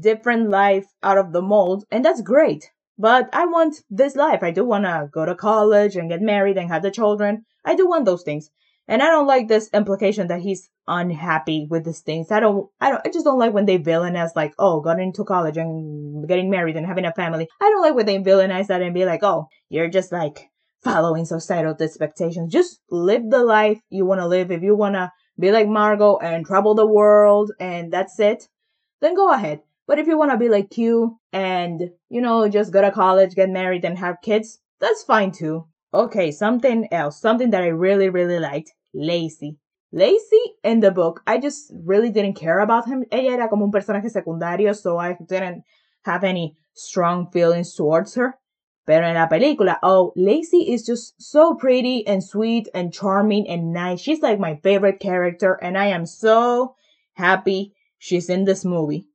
different 0.00 0.48
life 0.48 0.86
out 1.02 1.18
of 1.18 1.32
the 1.32 1.42
mold 1.42 1.84
and 1.90 2.04
that's 2.04 2.22
great. 2.22 2.70
But 2.98 3.28
I 3.32 3.46
want 3.46 3.82
this 3.90 4.14
life. 4.14 4.42
I 4.42 4.50
do 4.50 4.64
want 4.64 4.84
to 4.84 5.08
go 5.10 5.24
to 5.24 5.34
college 5.34 5.96
and 5.96 6.10
get 6.10 6.20
married 6.20 6.58
and 6.58 6.68
have 6.70 6.82
the 6.82 6.90
children. 6.90 7.44
I 7.64 7.74
do 7.74 7.88
want 7.88 8.04
those 8.04 8.22
things. 8.22 8.50
And 8.90 9.04
I 9.04 9.06
don't 9.06 9.28
like 9.28 9.46
this 9.46 9.70
implication 9.72 10.26
that 10.26 10.40
he's 10.40 10.68
unhappy 10.88 11.68
with 11.70 11.84
these 11.84 12.00
things. 12.00 12.32
I 12.32 12.40
don't, 12.40 12.68
I 12.80 12.90
don't, 12.90 13.00
I 13.06 13.10
just 13.10 13.24
don't 13.24 13.38
like 13.38 13.52
when 13.52 13.64
they 13.64 13.78
villainize 13.78 14.30
like, 14.34 14.52
oh, 14.58 14.80
got 14.80 14.98
into 14.98 15.22
college 15.22 15.56
and 15.56 16.26
getting 16.26 16.50
married 16.50 16.76
and 16.76 16.84
having 16.84 17.04
a 17.04 17.12
family. 17.12 17.48
I 17.60 17.70
don't 17.70 17.82
like 17.82 17.94
when 17.94 18.06
they 18.06 18.18
villainize 18.18 18.66
that 18.66 18.82
and 18.82 18.92
be 18.92 19.04
like, 19.04 19.22
oh, 19.22 19.46
you're 19.68 19.88
just 19.88 20.10
like 20.10 20.50
following 20.82 21.24
societal 21.24 21.76
expectations. 21.80 22.52
Just 22.52 22.80
live 22.90 23.22
the 23.30 23.44
life 23.44 23.78
you 23.90 24.04
want 24.04 24.22
to 24.22 24.26
live. 24.26 24.50
If 24.50 24.64
you 24.64 24.74
want 24.74 24.96
to 24.96 25.12
be 25.38 25.52
like 25.52 25.68
Margot 25.68 26.18
and 26.18 26.44
travel 26.44 26.74
the 26.74 26.84
world 26.84 27.52
and 27.60 27.92
that's 27.92 28.18
it, 28.18 28.48
then 29.00 29.14
go 29.14 29.32
ahead. 29.32 29.60
But 29.86 30.00
if 30.00 30.08
you 30.08 30.18
want 30.18 30.32
to 30.32 30.36
be 30.36 30.48
like 30.48 30.68
Q 30.68 31.16
and, 31.32 31.80
you 32.08 32.20
know, 32.20 32.48
just 32.48 32.72
go 32.72 32.80
to 32.80 32.90
college, 32.90 33.36
get 33.36 33.50
married 33.50 33.84
and 33.84 33.96
have 33.98 34.16
kids, 34.20 34.58
that's 34.80 35.04
fine 35.04 35.30
too. 35.30 35.68
Okay, 35.94 36.32
something 36.32 36.88
else, 36.90 37.20
something 37.20 37.50
that 37.50 37.62
I 37.62 37.68
really, 37.68 38.08
really 38.08 38.40
liked 38.40 38.72
Lacey. 38.92 39.58
Lacey 39.92 40.54
in 40.62 40.80
the 40.80 40.90
book, 40.90 41.22
I 41.26 41.38
just 41.38 41.72
really 41.84 42.10
didn't 42.10 42.34
care 42.34 42.60
about 42.60 42.86
him. 42.86 43.04
Ella 43.10 43.32
era 43.32 43.48
como 43.48 43.64
un 43.64 43.72
personaje 43.72 44.08
secundario, 44.08 44.74
so 44.74 44.98
I 44.98 45.16
didn't 45.26 45.64
have 46.02 46.22
any 46.22 46.56
strong 46.74 47.30
feelings 47.32 47.74
towards 47.74 48.14
her. 48.14 48.38
Pero 48.86 49.06
en 49.06 49.14
la 49.14 49.28
película, 49.28 49.78
oh, 49.82 50.12
Lacey 50.16 50.72
is 50.72 50.86
just 50.86 51.20
so 51.20 51.54
pretty 51.54 52.06
and 52.06 52.22
sweet 52.22 52.68
and 52.74 52.92
charming 52.92 53.48
and 53.48 53.72
nice. 53.72 54.00
She's 54.00 54.22
like 54.22 54.38
my 54.38 54.56
favorite 54.62 55.00
character, 55.00 55.54
and 55.60 55.76
I 55.76 55.86
am 55.86 56.06
so 56.06 56.76
happy 57.14 57.74
she's 57.98 58.30
in 58.30 58.44
this 58.44 58.64
movie. 58.64 59.08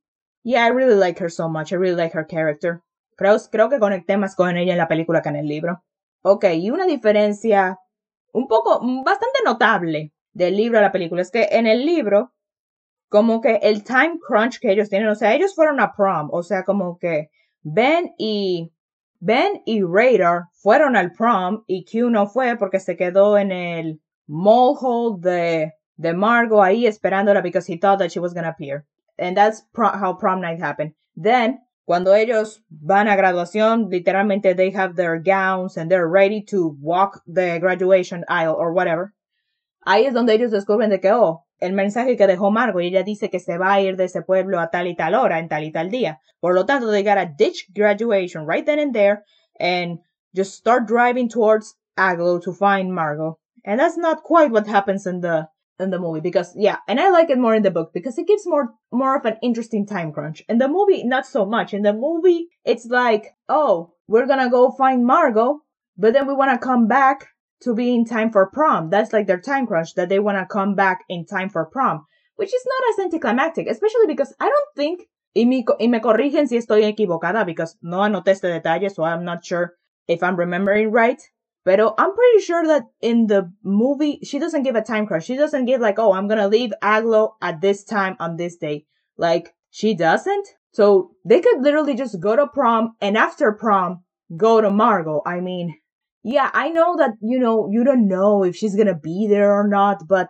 Yeah, 0.44 0.64
I 0.64 0.68
really 0.68 0.94
like 0.94 1.18
her 1.18 1.28
so 1.28 1.48
much. 1.48 1.72
I 1.72 1.76
really 1.76 1.96
like 1.96 2.12
her 2.12 2.24
character. 2.24 2.82
Creo, 3.18 3.38
creo 3.50 3.68
que 3.68 3.78
conecté 3.78 4.16
más 4.16 4.36
con 4.36 4.56
ella 4.56 4.72
en 4.72 4.78
la 4.78 4.88
película 4.88 5.22
que 5.22 5.30
en 5.30 5.36
el 5.36 5.48
libro. 5.48 5.82
Ok, 6.22 6.44
y 6.54 6.70
una 6.70 6.86
diferencia 6.86 7.78
un 8.32 8.48
poco, 8.48 8.80
bastante 9.04 9.38
notable 9.44 10.12
del 10.32 10.56
libro 10.56 10.78
a 10.78 10.82
la 10.82 10.92
película 10.92 11.22
es 11.22 11.30
que 11.30 11.48
en 11.50 11.66
el 11.66 11.84
libro, 11.86 12.32
como 13.08 13.40
que 13.40 13.56
el 13.62 13.84
time 13.84 14.18
crunch 14.26 14.58
que 14.60 14.72
ellos 14.72 14.88
tienen, 14.88 15.08
o 15.08 15.14
sea, 15.14 15.34
ellos 15.34 15.54
fueron 15.54 15.80
a 15.80 15.92
prom, 15.92 16.28
o 16.32 16.42
sea, 16.42 16.64
como 16.64 16.98
que 16.98 17.30
Ben 17.62 18.14
y 18.18 18.72
Ben 19.20 19.62
y 19.64 19.82
Radar 19.82 20.44
fueron 20.52 20.96
al 20.96 21.12
prom 21.12 21.64
y 21.66 21.84
Q 21.84 22.10
no 22.10 22.26
fue 22.26 22.56
porque 22.56 22.80
se 22.80 22.96
quedó 22.96 23.38
en 23.38 23.50
el 23.50 24.00
hole 24.28 25.16
de, 25.20 25.72
de 25.96 26.14
Margot 26.14 26.62
ahí 26.62 26.86
esperándola 26.86 27.42
because 27.42 27.66
he 27.66 27.78
thought 27.78 27.98
that 27.98 28.10
she 28.10 28.20
was 28.20 28.34
gonna 28.34 28.50
appear. 28.50 28.84
And 29.18 29.36
that's 29.36 29.64
how 29.74 30.16
prom 30.18 30.40
night 30.40 30.60
happened. 30.60 30.92
Then 31.16 31.60
Cuando 31.86 32.16
ellos 32.16 32.64
van 32.68 33.06
a 33.06 33.14
graduación, 33.14 33.88
literalmente 33.88 34.56
they 34.56 34.72
have 34.72 34.96
their 34.96 35.22
gowns 35.22 35.76
and 35.78 35.88
they're 35.88 36.08
ready 36.08 36.42
to 36.46 36.76
walk 36.80 37.22
the 37.26 37.60
graduation 37.60 38.24
aisle 38.28 38.56
or 38.58 38.72
whatever. 38.72 39.14
Ahí 39.84 40.04
es 40.04 40.12
donde 40.12 40.34
ellos 40.34 40.50
descubren 40.50 40.90
de 40.90 40.98
que, 40.98 41.12
oh, 41.12 41.46
el 41.60 41.74
mensaje 41.74 42.16
que 42.16 42.26
dejó 42.26 42.50
Margo 42.50 42.80
y 42.80 42.88
ella 42.88 43.04
dice 43.04 43.30
que 43.30 43.38
se 43.38 43.56
va 43.56 43.74
a 43.74 43.80
ir 43.80 43.96
de 43.96 44.06
ese 44.06 44.22
pueblo 44.22 44.58
a 44.58 44.68
tal 44.68 44.88
y 44.88 44.96
tal 44.96 45.14
hora, 45.14 45.38
en 45.38 45.48
tal 45.48 45.62
y 45.62 45.70
tal 45.70 45.88
día. 45.88 46.18
Por 46.40 46.54
lo 46.54 46.66
tanto, 46.66 46.90
they 46.90 47.04
gotta 47.04 47.32
ditch 47.38 47.68
graduation 47.72 48.48
right 48.48 48.66
then 48.66 48.80
and 48.80 48.92
there 48.92 49.22
and 49.60 50.00
just 50.34 50.54
start 50.54 50.88
driving 50.88 51.28
towards 51.28 51.76
Agloe 51.96 52.42
to 52.42 52.52
find 52.52 52.92
Margot. 52.92 53.38
And 53.64 53.78
that's 53.78 53.96
not 53.96 54.24
quite 54.24 54.50
what 54.50 54.66
happens 54.66 55.06
in 55.06 55.20
the 55.20 55.48
in 55.78 55.90
the 55.90 55.98
movie 55.98 56.20
because 56.20 56.52
yeah, 56.56 56.78
and 56.88 56.98
I 56.98 57.10
like 57.10 57.30
it 57.30 57.38
more 57.38 57.54
in 57.54 57.62
the 57.62 57.70
book 57.70 57.92
because 57.92 58.18
it 58.18 58.26
gives 58.26 58.46
more 58.46 58.74
more 58.92 59.16
of 59.16 59.24
an 59.24 59.36
interesting 59.42 59.86
time 59.86 60.12
crunch. 60.12 60.42
In 60.48 60.58
the 60.58 60.68
movie, 60.68 61.04
not 61.04 61.26
so 61.26 61.44
much. 61.44 61.74
In 61.74 61.82
the 61.82 61.92
movie, 61.92 62.48
it's 62.64 62.86
like, 62.86 63.34
oh, 63.48 63.92
we're 64.08 64.26
gonna 64.26 64.50
go 64.50 64.70
find 64.70 65.04
Margot, 65.04 65.60
but 65.96 66.12
then 66.12 66.26
we 66.26 66.34
wanna 66.34 66.58
come 66.58 66.86
back 66.86 67.28
to 67.62 67.74
be 67.74 67.94
in 67.94 68.04
time 68.04 68.30
for 68.30 68.50
prom. 68.50 68.90
That's 68.90 69.12
like 69.12 69.26
their 69.26 69.40
time 69.40 69.66
crunch 69.66 69.94
that 69.94 70.08
they 70.08 70.18
wanna 70.18 70.46
come 70.46 70.74
back 70.74 71.04
in 71.08 71.26
time 71.26 71.48
for 71.48 71.66
prom, 71.66 72.06
which 72.36 72.54
is 72.54 72.66
not 72.66 72.90
as 72.90 73.04
anticlimactic, 73.04 73.66
especially 73.68 74.06
because 74.06 74.34
I 74.40 74.48
don't 74.48 74.74
think 74.76 75.08
y 75.34 75.44
me, 75.44 75.64
y 75.78 75.88
me 75.88 76.00
corrigen 76.00 76.48
si 76.48 76.56
estoy 76.56 76.84
equivocada 76.84 77.44
because 77.44 77.76
no 77.82 78.02
anoté 78.02 78.28
este 78.28 78.48
detalle, 78.48 78.90
so 78.90 79.04
I'm 79.04 79.24
not 79.24 79.44
sure 79.44 79.74
if 80.08 80.22
I'm 80.22 80.36
remembering 80.36 80.90
right. 80.90 81.20
Pero 81.66 81.94
I'm 81.98 82.14
pretty 82.14 82.44
sure 82.44 82.64
that 82.68 82.84
in 83.02 83.26
the 83.26 83.52
movie, 83.64 84.20
she 84.22 84.38
doesn't 84.38 84.62
give 84.62 84.76
a 84.76 84.82
time 84.82 85.04
crunch. 85.04 85.24
She 85.24 85.36
doesn't 85.36 85.64
give 85.64 85.80
like, 85.80 85.98
oh, 85.98 86.12
I'm 86.12 86.28
gonna 86.28 86.46
leave 86.46 86.70
Agloe 86.80 87.32
at 87.42 87.60
this 87.60 87.82
time 87.82 88.14
on 88.20 88.36
this 88.36 88.56
day. 88.56 88.86
Like, 89.18 89.52
she 89.70 89.92
doesn't. 89.92 90.46
So 90.70 91.10
they 91.24 91.40
could 91.40 91.62
literally 91.62 91.96
just 91.96 92.20
go 92.20 92.36
to 92.36 92.46
prom 92.46 92.94
and 93.00 93.16
after 93.16 93.50
prom, 93.50 94.04
go 94.36 94.60
to 94.60 94.70
Margot. 94.70 95.22
I 95.26 95.40
mean, 95.40 95.76
yeah, 96.22 96.50
I 96.54 96.68
know 96.68 96.96
that, 96.98 97.14
you 97.20 97.40
know, 97.40 97.68
you 97.68 97.82
don't 97.82 98.06
know 98.06 98.44
if 98.44 98.54
she's 98.54 98.76
gonna 98.76 98.94
be 98.94 99.26
there 99.28 99.52
or 99.52 99.66
not, 99.66 100.06
but 100.08 100.28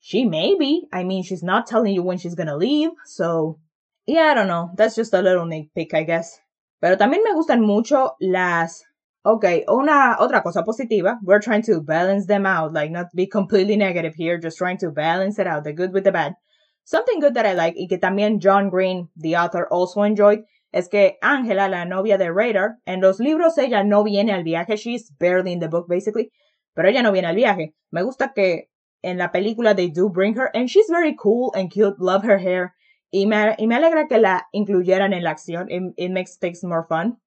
she 0.00 0.24
may 0.24 0.56
be. 0.58 0.88
I 0.94 1.04
mean, 1.04 1.24
she's 1.24 1.42
not 1.42 1.66
telling 1.66 1.92
you 1.92 2.02
when 2.02 2.16
she's 2.16 2.34
gonna 2.34 2.56
leave, 2.56 2.92
so 3.04 3.58
yeah, 4.06 4.28
I 4.30 4.34
don't 4.34 4.48
know. 4.48 4.70
That's 4.78 4.96
just 4.96 5.12
a 5.12 5.20
little 5.20 5.44
nitpick, 5.44 5.92
I 5.92 6.04
guess. 6.04 6.40
Pero 6.80 6.96
también 6.96 7.22
me 7.22 7.34
gustan 7.34 7.60
mucho 7.60 8.12
las 8.22 8.82
Okay, 9.22 9.64
una 9.68 10.16
otra 10.18 10.42
cosa 10.42 10.62
positiva. 10.64 11.18
We're 11.22 11.40
trying 11.40 11.62
to 11.64 11.82
balance 11.82 12.26
them 12.26 12.46
out, 12.46 12.72
like 12.72 12.90
not 12.90 13.08
be 13.14 13.26
completely 13.26 13.76
negative 13.76 14.14
here, 14.14 14.38
just 14.38 14.56
trying 14.56 14.78
to 14.78 14.90
balance 14.90 15.38
it 15.38 15.46
out, 15.46 15.64
the 15.64 15.74
good 15.74 15.92
with 15.92 16.04
the 16.04 16.12
bad. 16.12 16.36
Something 16.84 17.20
good 17.20 17.34
that 17.34 17.44
I 17.44 17.52
like 17.52 17.74
y 17.76 17.86
que 17.86 17.98
también 17.98 18.40
John 18.40 18.70
Green, 18.70 19.10
the 19.16 19.36
author, 19.36 19.68
also 19.70 20.02
enjoyed 20.02 20.44
es 20.72 20.88
que 20.88 21.18
Angela, 21.20 21.68
la 21.68 21.84
novia 21.84 22.16
de 22.16 22.32
Radar, 22.32 22.78
en 22.86 23.02
los 23.02 23.20
libros 23.20 23.58
ella 23.58 23.84
no 23.84 24.04
viene 24.04 24.32
al 24.32 24.42
viaje, 24.42 24.76
she's 24.76 25.10
barely 25.18 25.52
in 25.52 25.58
the 25.58 25.68
book 25.68 25.86
basically, 25.86 26.30
pero 26.74 26.88
ella 26.88 27.02
no 27.02 27.12
viene 27.12 27.28
al 27.28 27.36
viaje. 27.36 27.74
Me 27.90 28.02
gusta 28.02 28.32
que 28.34 28.70
en 29.02 29.18
la 29.18 29.32
película 29.32 29.74
they 29.74 29.90
do 29.90 30.08
bring 30.08 30.34
her 30.34 30.50
and 30.54 30.70
she's 30.70 30.88
very 30.88 31.14
cool 31.14 31.52
and 31.54 31.70
cute, 31.70 31.96
love 31.98 32.24
her 32.24 32.38
hair. 32.38 32.72
Y 33.12 33.26
me, 33.26 33.54
y 33.58 33.66
me 33.66 33.76
alegra 33.76 34.08
que 34.08 34.18
la 34.18 34.46
incluyeran 34.52 35.12
en 35.12 35.24
la 35.24 35.30
acción, 35.30 35.66
it 35.68 36.10
makes 36.10 36.38
things 36.38 36.64
more 36.64 36.86
fun. 36.88 37.18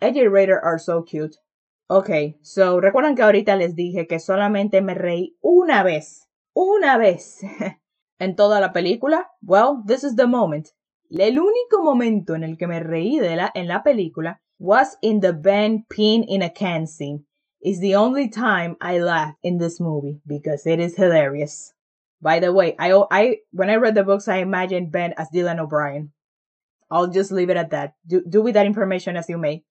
Y 0.00 0.26
Radar 0.28 0.60
are 0.62 0.78
so 0.78 1.04
cute. 1.04 1.36
Ok, 1.88 2.10
so, 2.42 2.80
recuerdan 2.80 3.14
que 3.14 3.22
ahorita 3.22 3.56
les 3.56 3.74
dije 3.74 4.06
que 4.06 4.20
solamente 4.20 4.82
me 4.82 4.94
reí 4.94 5.36
una 5.40 5.82
vez. 5.82 6.28
Una 6.54 6.98
vez. 6.98 7.40
en 8.18 8.36
toda 8.36 8.60
la 8.60 8.72
película. 8.72 9.30
Well, 9.42 9.82
this 9.86 10.04
is 10.04 10.16
the 10.16 10.26
moment. 10.26 10.68
El 11.10 11.38
único 11.38 11.82
momento 11.82 12.34
en 12.34 12.44
el 12.44 12.58
que 12.58 12.66
me 12.66 12.80
reí 12.80 13.18
de 13.18 13.36
la, 13.36 13.50
en 13.54 13.66
la 13.66 13.82
película 13.82 14.40
was 14.58 14.98
in 15.00 15.20
the 15.20 15.32
Ben 15.32 15.86
peeing 15.88 16.24
in 16.28 16.42
a 16.42 16.50
can 16.50 16.86
scene. 16.86 17.24
It's 17.60 17.80
the 17.80 17.96
only 17.96 18.28
time 18.28 18.76
I 18.80 18.98
laughed 18.98 19.38
in 19.42 19.58
this 19.58 19.80
movie 19.80 20.20
because 20.26 20.66
it 20.66 20.80
is 20.80 20.96
hilarious. 20.96 21.72
By 22.20 22.40
the 22.40 22.52
way, 22.52 22.74
I, 22.78 22.92
I 23.10 23.38
when 23.52 23.70
I 23.70 23.76
read 23.76 23.94
the 23.94 24.04
books, 24.04 24.28
I 24.28 24.38
imagined 24.38 24.92
Ben 24.92 25.14
as 25.16 25.28
Dylan 25.32 25.58
O'Brien. 25.58 26.12
I'll 26.90 27.08
just 27.08 27.32
leave 27.32 27.50
it 27.50 27.56
at 27.56 27.70
that. 27.70 27.94
Do, 28.06 28.22
do 28.28 28.42
with 28.42 28.54
that 28.54 28.66
information 28.66 29.16
as 29.16 29.28
you 29.28 29.38
may. 29.38 29.64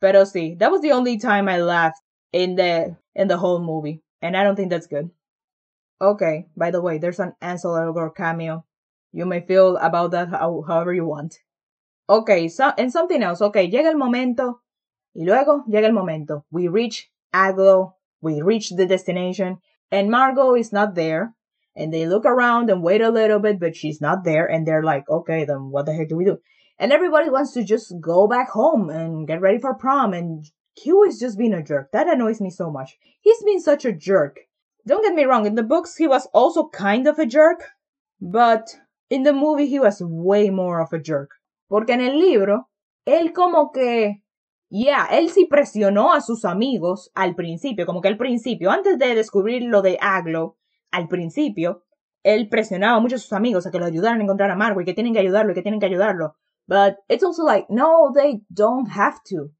Pero 0.00 0.24
sí, 0.24 0.58
that 0.58 0.70
was 0.70 0.82
the 0.82 0.92
only 0.92 1.18
time 1.18 1.48
I 1.48 1.60
laughed 1.60 2.00
in 2.32 2.56
the 2.56 2.96
in 3.14 3.28
the 3.28 3.38
whole 3.38 3.60
movie, 3.60 4.02
and 4.20 4.36
I 4.36 4.44
don't 4.44 4.56
think 4.56 4.70
that's 4.70 4.86
good. 4.86 5.10
Okay, 6.00 6.46
by 6.56 6.70
the 6.70 6.82
way, 6.82 6.98
there's 6.98 7.20
an 7.20 7.32
Ansel 7.40 7.72
Elgort 7.72 8.14
cameo. 8.14 8.64
You 9.12 9.24
may 9.24 9.40
feel 9.40 9.78
about 9.78 10.10
that 10.10 10.28
how, 10.28 10.62
however 10.66 10.92
you 10.92 11.06
want. 11.06 11.38
Okay, 12.08 12.48
so, 12.48 12.72
and 12.76 12.92
something 12.92 13.22
else. 13.22 13.40
Okay, 13.40 13.70
llega 13.70 13.86
el 13.86 13.96
momento. 13.96 14.60
Y 15.14 15.24
luego 15.24 15.64
llega 15.66 15.86
el 15.86 15.92
momento. 15.92 16.44
We 16.50 16.68
reach 16.68 17.10
Agloe. 17.34 17.94
We 18.20 18.42
reach 18.42 18.70
the 18.70 18.86
destination. 18.86 19.58
And 19.90 20.10
Margot 20.10 20.54
is 20.54 20.72
not 20.72 20.94
there. 20.94 21.34
And 21.74 21.92
they 21.92 22.06
look 22.06 22.26
around 22.26 22.70
and 22.70 22.82
wait 22.82 23.00
a 23.00 23.10
little 23.10 23.38
bit, 23.38 23.58
but 23.58 23.74
she's 23.74 24.00
not 24.00 24.24
there. 24.24 24.46
And 24.46 24.66
they're 24.66 24.82
like, 24.82 25.08
okay, 25.08 25.44
then 25.44 25.70
what 25.70 25.86
the 25.86 25.94
heck 25.94 26.08
do 26.08 26.16
we 26.16 26.24
do? 26.24 26.38
And 26.78 26.92
everybody 26.92 27.30
wants 27.30 27.52
to 27.52 27.64
just 27.64 27.94
go 28.00 28.26
back 28.26 28.50
home 28.50 28.90
and 28.90 29.26
get 29.26 29.40
ready 29.40 29.58
for 29.58 29.74
prom. 29.74 30.12
And 30.12 30.44
Q 30.76 31.04
is 31.04 31.18
just 31.18 31.38
being 31.38 31.54
a 31.54 31.62
jerk. 31.62 31.90
That 31.92 32.08
annoys 32.08 32.40
me 32.40 32.50
so 32.50 32.70
much. 32.70 32.98
He's 33.20 33.42
been 33.42 33.60
such 33.60 33.84
a 33.84 33.92
jerk. 33.92 34.40
Don't 34.86 35.02
get 35.02 35.14
me 35.14 35.24
wrong, 35.24 35.46
in 35.46 35.56
the 35.56 35.64
books 35.64 35.96
he 35.96 36.06
was 36.06 36.28
also 36.32 36.68
kind 36.68 37.08
of 37.08 37.18
a 37.18 37.26
jerk, 37.26 37.64
but 38.20 38.76
in 39.10 39.24
the 39.24 39.32
movie 39.32 39.66
he 39.66 39.80
was 39.80 40.00
way 40.00 40.48
more 40.48 40.80
of 40.80 40.92
a 40.92 41.00
jerk. 41.00 41.30
Porque 41.68 41.90
en 41.90 42.00
el 42.00 42.20
libro, 42.20 42.68
él 43.04 43.32
como 43.32 43.72
que, 43.72 44.22
yeah, 44.70 45.06
él 45.10 45.30
sí 45.30 45.46
presionó 45.46 46.12
a 46.12 46.20
sus 46.20 46.44
amigos 46.44 47.10
al 47.16 47.34
principio, 47.34 47.84
como 47.84 48.00
que 48.00 48.08
al 48.08 48.16
principio, 48.16 48.70
antes 48.70 48.96
de 48.96 49.16
descubrir 49.16 49.62
lo 49.62 49.82
de 49.82 49.98
Agloe, 50.00 50.54
al 50.92 51.08
principio, 51.08 51.82
él 52.22 52.48
presionaba 52.48 53.00
mucho 53.00 53.16
a 53.16 53.18
sus 53.18 53.32
amigos 53.32 53.66
a 53.66 53.72
que 53.72 53.80
lo 53.80 53.86
ayudaran 53.86 54.20
a 54.20 54.22
encontrar 54.22 54.50
a 54.52 54.56
Margo 54.56 54.80
y 54.80 54.84
que 54.84 54.94
tienen 54.94 55.14
que 55.14 55.20
ayudarlo 55.20 55.50
y 55.50 55.54
que 55.54 55.62
tienen 55.62 55.80
que 55.80 55.86
ayudarlo. 55.86 56.36
But 56.68 56.96
it's 57.08 57.22
also 57.22 57.44
like, 57.44 57.70
no, 57.70 58.12
they 58.14 58.40
don't 58.52 58.86
have 58.90 59.22
to. 59.24 59.50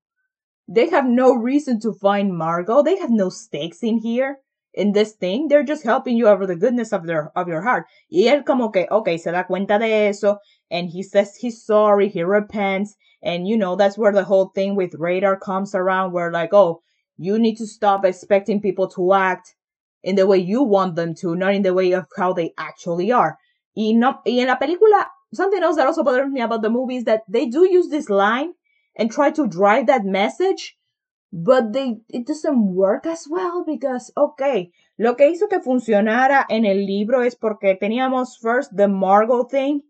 They 0.69 0.89
have 0.89 1.07
no 1.07 1.35
reason 1.35 1.79
to 1.81 1.93
find 1.93 2.37
Margot. 2.37 2.83
They 2.83 2.99
have 2.99 3.11
no 3.11 3.29
stakes 3.29 3.83
in 3.83 3.99
here, 3.99 4.39
in 4.75 4.93
this 4.93 5.13
thing. 5.13 5.47
They're 5.47 5.63
just 5.63 5.85
helping 5.85 6.17
you 6.17 6.27
over 6.27 6.47
the 6.47 6.57
goodness 6.57 6.93
of 6.93 7.07
their, 7.07 7.31
of 7.37 7.47
your 7.47 7.63
heart. 7.63 7.87
Y 8.11 8.25
él 8.27 8.45
como 8.45 8.71
que, 8.71 8.87
okay, 8.91 9.17
se 9.17 9.31
da 9.31 9.45
cuenta 9.45 9.79
de 9.79 10.09
eso, 10.09 10.39
and 10.71 10.91
he 10.91 11.03
says 11.03 11.37
he's 11.37 11.65
sorry, 11.65 12.09
he 12.09 12.23
repents, 12.23 12.97
and 13.23 13.47
you 13.47 13.57
know, 13.57 13.77
that's 13.77 13.97
where 13.97 14.13
the 14.13 14.25
whole 14.25 14.49
thing 14.55 14.75
with 14.75 14.95
radar 14.99 15.39
comes 15.39 15.75
around, 15.75 16.13
where 16.13 16.33
like, 16.33 16.53
oh, 16.53 16.83
you 17.17 17.39
need 17.39 17.57
to 17.57 17.67
stop 17.67 18.05
expecting 18.05 18.61
people 18.61 18.89
to 18.89 19.13
act 19.13 19.55
in 20.03 20.17
the 20.17 20.27
way 20.27 20.39
you 20.39 20.63
want 20.63 20.97
them 20.97 21.15
to, 21.15 21.37
not 21.37 21.55
in 21.55 21.63
the 21.63 21.73
way 21.75 21.93
of 21.93 22.07
how 22.17 22.33
they 22.33 22.53
actually 22.59 23.13
are. 23.13 23.39
Y 23.77 23.93
no, 23.95 24.21
y 24.27 24.41
en 24.41 24.49
la 24.49 24.57
película 24.57 25.07
something 25.37 25.63
else 25.63 25.77
that 25.77 25.87
also 25.87 26.03
bothers 26.03 26.31
me 26.31 26.41
about 26.41 26.63
the 26.63 26.71
movie 26.71 26.97
is 26.97 27.05
that 27.05 27.23
they 27.29 27.47
do 27.47 27.69
use 27.71 27.89
this 27.89 28.09
line 28.09 28.53
and 28.97 29.11
try 29.11 29.31
to 29.31 29.47
drive 29.47 29.87
that 29.87 30.05
message, 30.05 30.77
but 31.33 31.73
they 31.73 31.99
it 32.09 32.27
doesn't 32.27 32.75
work 32.75 33.07
as 33.07 33.27
well 33.29 33.65
because 33.65 34.11
okay, 34.17 34.71
lo 34.99 35.15
que 35.15 35.27
hizo 35.27 35.49
que 35.49 35.61
funcionara 35.61 36.45
en 36.49 36.65
el 36.65 36.87
libro 36.87 37.21
es 37.21 37.35
porque 37.35 37.79
teníamos 37.81 38.39
first 38.41 38.75
the 38.77 38.89
Margot 38.89 39.45
thing 39.45 39.83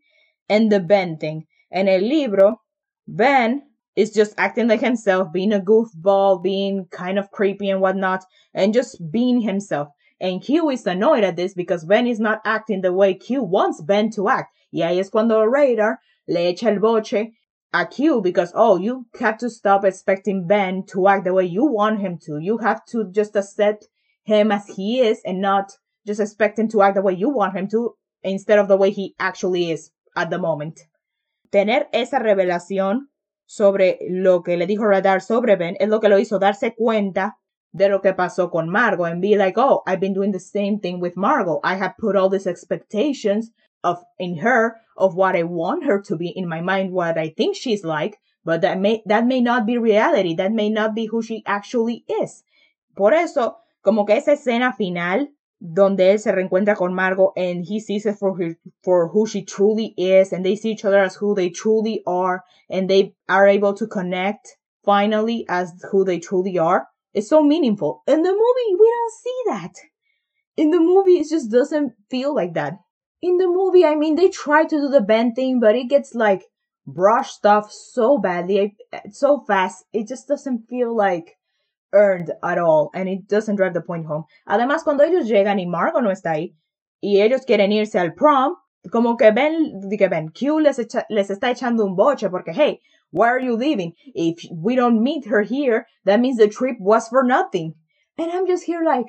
and 0.48 0.70
the 0.70 0.80
Ben 0.80 1.16
thing. 1.18 1.46
En 1.70 1.88
el 1.88 2.00
libro, 2.00 2.60
Ben 3.06 3.62
is 3.94 4.12
just 4.12 4.34
acting 4.38 4.68
like 4.68 4.80
himself, 4.80 5.32
being 5.32 5.52
a 5.52 5.60
goofball, 5.60 6.42
being 6.42 6.86
kind 6.90 7.18
of 7.18 7.30
creepy 7.30 7.70
and 7.70 7.80
whatnot, 7.80 8.24
and 8.54 8.74
just 8.74 9.00
being 9.10 9.40
himself. 9.40 9.88
And 10.20 10.42
Q 10.42 10.70
is 10.70 10.86
annoyed 10.86 11.24
at 11.24 11.36
this 11.36 11.54
because 11.54 11.84
Ben 11.84 12.06
is 12.06 12.20
not 12.20 12.40
acting 12.44 12.80
the 12.80 12.92
way 12.92 13.14
Q 13.14 13.42
wants 13.42 13.82
Ben 13.82 14.10
to 14.12 14.28
act. 14.28 14.54
Y 14.76 14.82
ahí 14.82 15.00
es 15.00 15.08
cuando 15.08 15.46
Radar 15.46 16.00
le 16.26 16.48
echa 16.48 16.68
el 16.68 16.80
boche 16.80 17.32
a 17.72 17.88
Q 17.88 18.20
because, 18.20 18.52
oh, 18.54 18.76
you 18.76 19.06
have 19.18 19.38
to 19.38 19.48
stop 19.48 19.86
expecting 19.86 20.46
Ben 20.46 20.84
to 20.84 21.08
act 21.08 21.24
the 21.24 21.32
way 21.32 21.46
you 21.46 21.64
want 21.64 22.00
him 22.00 22.18
to. 22.26 22.38
You 22.38 22.58
have 22.58 22.84
to 22.92 23.10
just 23.10 23.34
accept 23.36 23.88
him 24.24 24.52
as 24.52 24.66
he 24.66 25.00
is 25.00 25.22
and 25.24 25.40
not 25.40 25.72
just 26.06 26.20
expect 26.20 26.58
him 26.58 26.68
to 26.68 26.82
act 26.82 26.96
the 26.96 27.00
way 27.00 27.14
you 27.14 27.30
want 27.30 27.56
him 27.56 27.68
to 27.68 27.94
instead 28.22 28.58
of 28.58 28.68
the 28.68 28.76
way 28.76 28.90
he 28.90 29.14
actually 29.18 29.70
is 29.70 29.92
at 30.14 30.28
the 30.28 30.38
moment. 30.38 30.78
Tener 31.50 31.86
esa 31.94 32.18
revelación 32.18 33.08
sobre 33.46 33.96
lo 34.10 34.42
que 34.42 34.58
le 34.58 34.66
dijo 34.66 34.86
Radar 34.86 35.22
sobre 35.22 35.56
Ben 35.56 35.76
es 35.80 35.88
lo 35.88 36.00
que 36.00 36.10
lo 36.10 36.18
hizo 36.18 36.38
darse 36.38 36.74
cuenta 36.76 37.38
de 37.72 37.88
lo 37.88 38.02
que 38.02 38.12
pasó 38.12 38.50
con 38.50 38.68
Margot 38.68 39.06
and 39.06 39.22
be 39.22 39.38
like, 39.38 39.56
oh, 39.56 39.82
I've 39.86 40.00
been 40.00 40.12
doing 40.12 40.32
the 40.32 40.38
same 40.38 40.80
thing 40.80 41.00
with 41.00 41.16
Margot. 41.16 41.60
I 41.64 41.76
have 41.76 41.96
put 41.98 42.14
all 42.14 42.28
these 42.28 42.46
expectations 42.46 43.52
of 43.82 44.02
in 44.18 44.38
her 44.38 44.76
of 44.96 45.14
what 45.14 45.36
I 45.36 45.42
want 45.42 45.84
her 45.84 46.00
to 46.02 46.16
be 46.16 46.28
in 46.28 46.48
my 46.48 46.60
mind, 46.60 46.92
what 46.92 47.18
I 47.18 47.28
think 47.28 47.56
she's 47.56 47.84
like, 47.84 48.18
but 48.44 48.60
that 48.62 48.78
may 48.78 49.02
that 49.06 49.26
may 49.26 49.40
not 49.40 49.66
be 49.66 49.78
reality. 49.78 50.34
That 50.34 50.52
may 50.52 50.70
not 50.70 50.94
be 50.94 51.06
who 51.06 51.22
she 51.22 51.42
actually 51.46 52.04
is. 52.08 52.44
Por 52.96 53.12
eso, 53.12 53.56
como 53.82 54.04
que 54.04 54.14
esa 54.14 54.32
escena 54.32 54.74
final 54.74 55.28
donde 55.58 56.10
él 56.12 56.18
se 56.18 56.32
reencuentra 56.32 56.76
con 56.76 56.94
Margot 56.94 57.32
and 57.36 57.64
he 57.64 57.80
sees 57.80 58.06
for 58.18 58.36
her, 58.36 58.56
for 58.82 59.08
who 59.08 59.26
she 59.26 59.42
truly 59.42 59.94
is 59.96 60.32
and 60.32 60.44
they 60.44 60.54
see 60.54 60.72
each 60.72 60.84
other 60.84 60.98
as 60.98 61.16
who 61.16 61.34
they 61.34 61.48
truly 61.48 62.02
are 62.06 62.44
and 62.68 62.90
they 62.90 63.14
are 63.28 63.46
able 63.46 63.72
to 63.74 63.86
connect 63.86 64.56
finally 64.84 65.44
as 65.48 65.72
who 65.90 66.04
they 66.04 66.18
truly 66.18 66.58
are. 66.58 66.88
It's 67.14 67.28
so 67.28 67.42
meaningful. 67.42 68.02
In 68.06 68.22
the 68.22 68.30
movie, 68.30 68.76
we 68.78 68.92
don't 68.94 69.12
see 69.12 69.42
that. 69.46 69.72
In 70.56 70.70
the 70.70 70.80
movie, 70.80 71.16
it 71.16 71.28
just 71.28 71.50
doesn't 71.50 71.94
feel 72.10 72.34
like 72.34 72.54
that 72.54 72.78
in 73.26 73.38
the 73.38 73.48
movie, 73.48 73.84
I 73.84 73.96
mean, 73.96 74.14
they 74.14 74.28
try 74.28 74.64
to 74.64 74.76
do 74.76 74.88
the 74.88 75.00
Ben 75.00 75.34
thing, 75.34 75.58
but 75.58 75.74
it 75.74 75.88
gets 75.88 76.14
like 76.14 76.44
brushed 76.86 77.44
off 77.44 77.72
so 77.72 78.18
badly, 78.18 78.76
eh, 78.92 79.00
so 79.10 79.40
fast. 79.46 79.84
It 79.92 80.06
just 80.06 80.28
doesn't 80.28 80.68
feel 80.68 80.96
like 80.96 81.36
earned 81.92 82.30
at 82.42 82.58
all, 82.58 82.90
and 82.94 83.08
it 83.08 83.26
doesn't 83.28 83.56
drive 83.56 83.74
the 83.74 83.80
point 83.80 84.06
home. 84.06 84.24
Además, 84.48 84.84
cuando 84.84 85.04
ellos 85.04 85.28
llegan 85.28 85.58
y 85.58 85.66
Margot 85.66 86.02
no 86.02 86.10
está 86.10 86.32
ahí, 86.32 86.54
y 87.02 87.20
ellos 87.20 87.44
quieren 87.44 87.72
irse 87.72 87.96
al 87.96 88.14
prom, 88.14 88.54
como 88.92 89.16
que 89.16 89.32
Ben, 89.32 89.80
que 89.98 90.08
Ben, 90.08 90.28
Q 90.28 90.60
les, 90.60 90.78
echa, 90.78 91.04
les 91.10 91.28
está 91.28 91.50
echando 91.50 91.84
un 91.84 91.96
boche 91.96 92.30
porque, 92.30 92.52
hey, 92.52 92.80
why 93.10 93.26
are 93.26 93.40
you 93.40 93.56
leaving? 93.56 93.92
If 94.14 94.38
we 94.52 94.76
don't 94.76 95.02
meet 95.02 95.26
her 95.26 95.42
here, 95.42 95.86
that 96.04 96.20
means 96.20 96.38
the 96.38 96.48
trip 96.48 96.76
was 96.78 97.08
for 97.08 97.24
nothing. 97.24 97.74
And 98.18 98.30
I'm 98.30 98.46
just 98.46 98.64
here 98.64 98.84
like, 98.84 99.06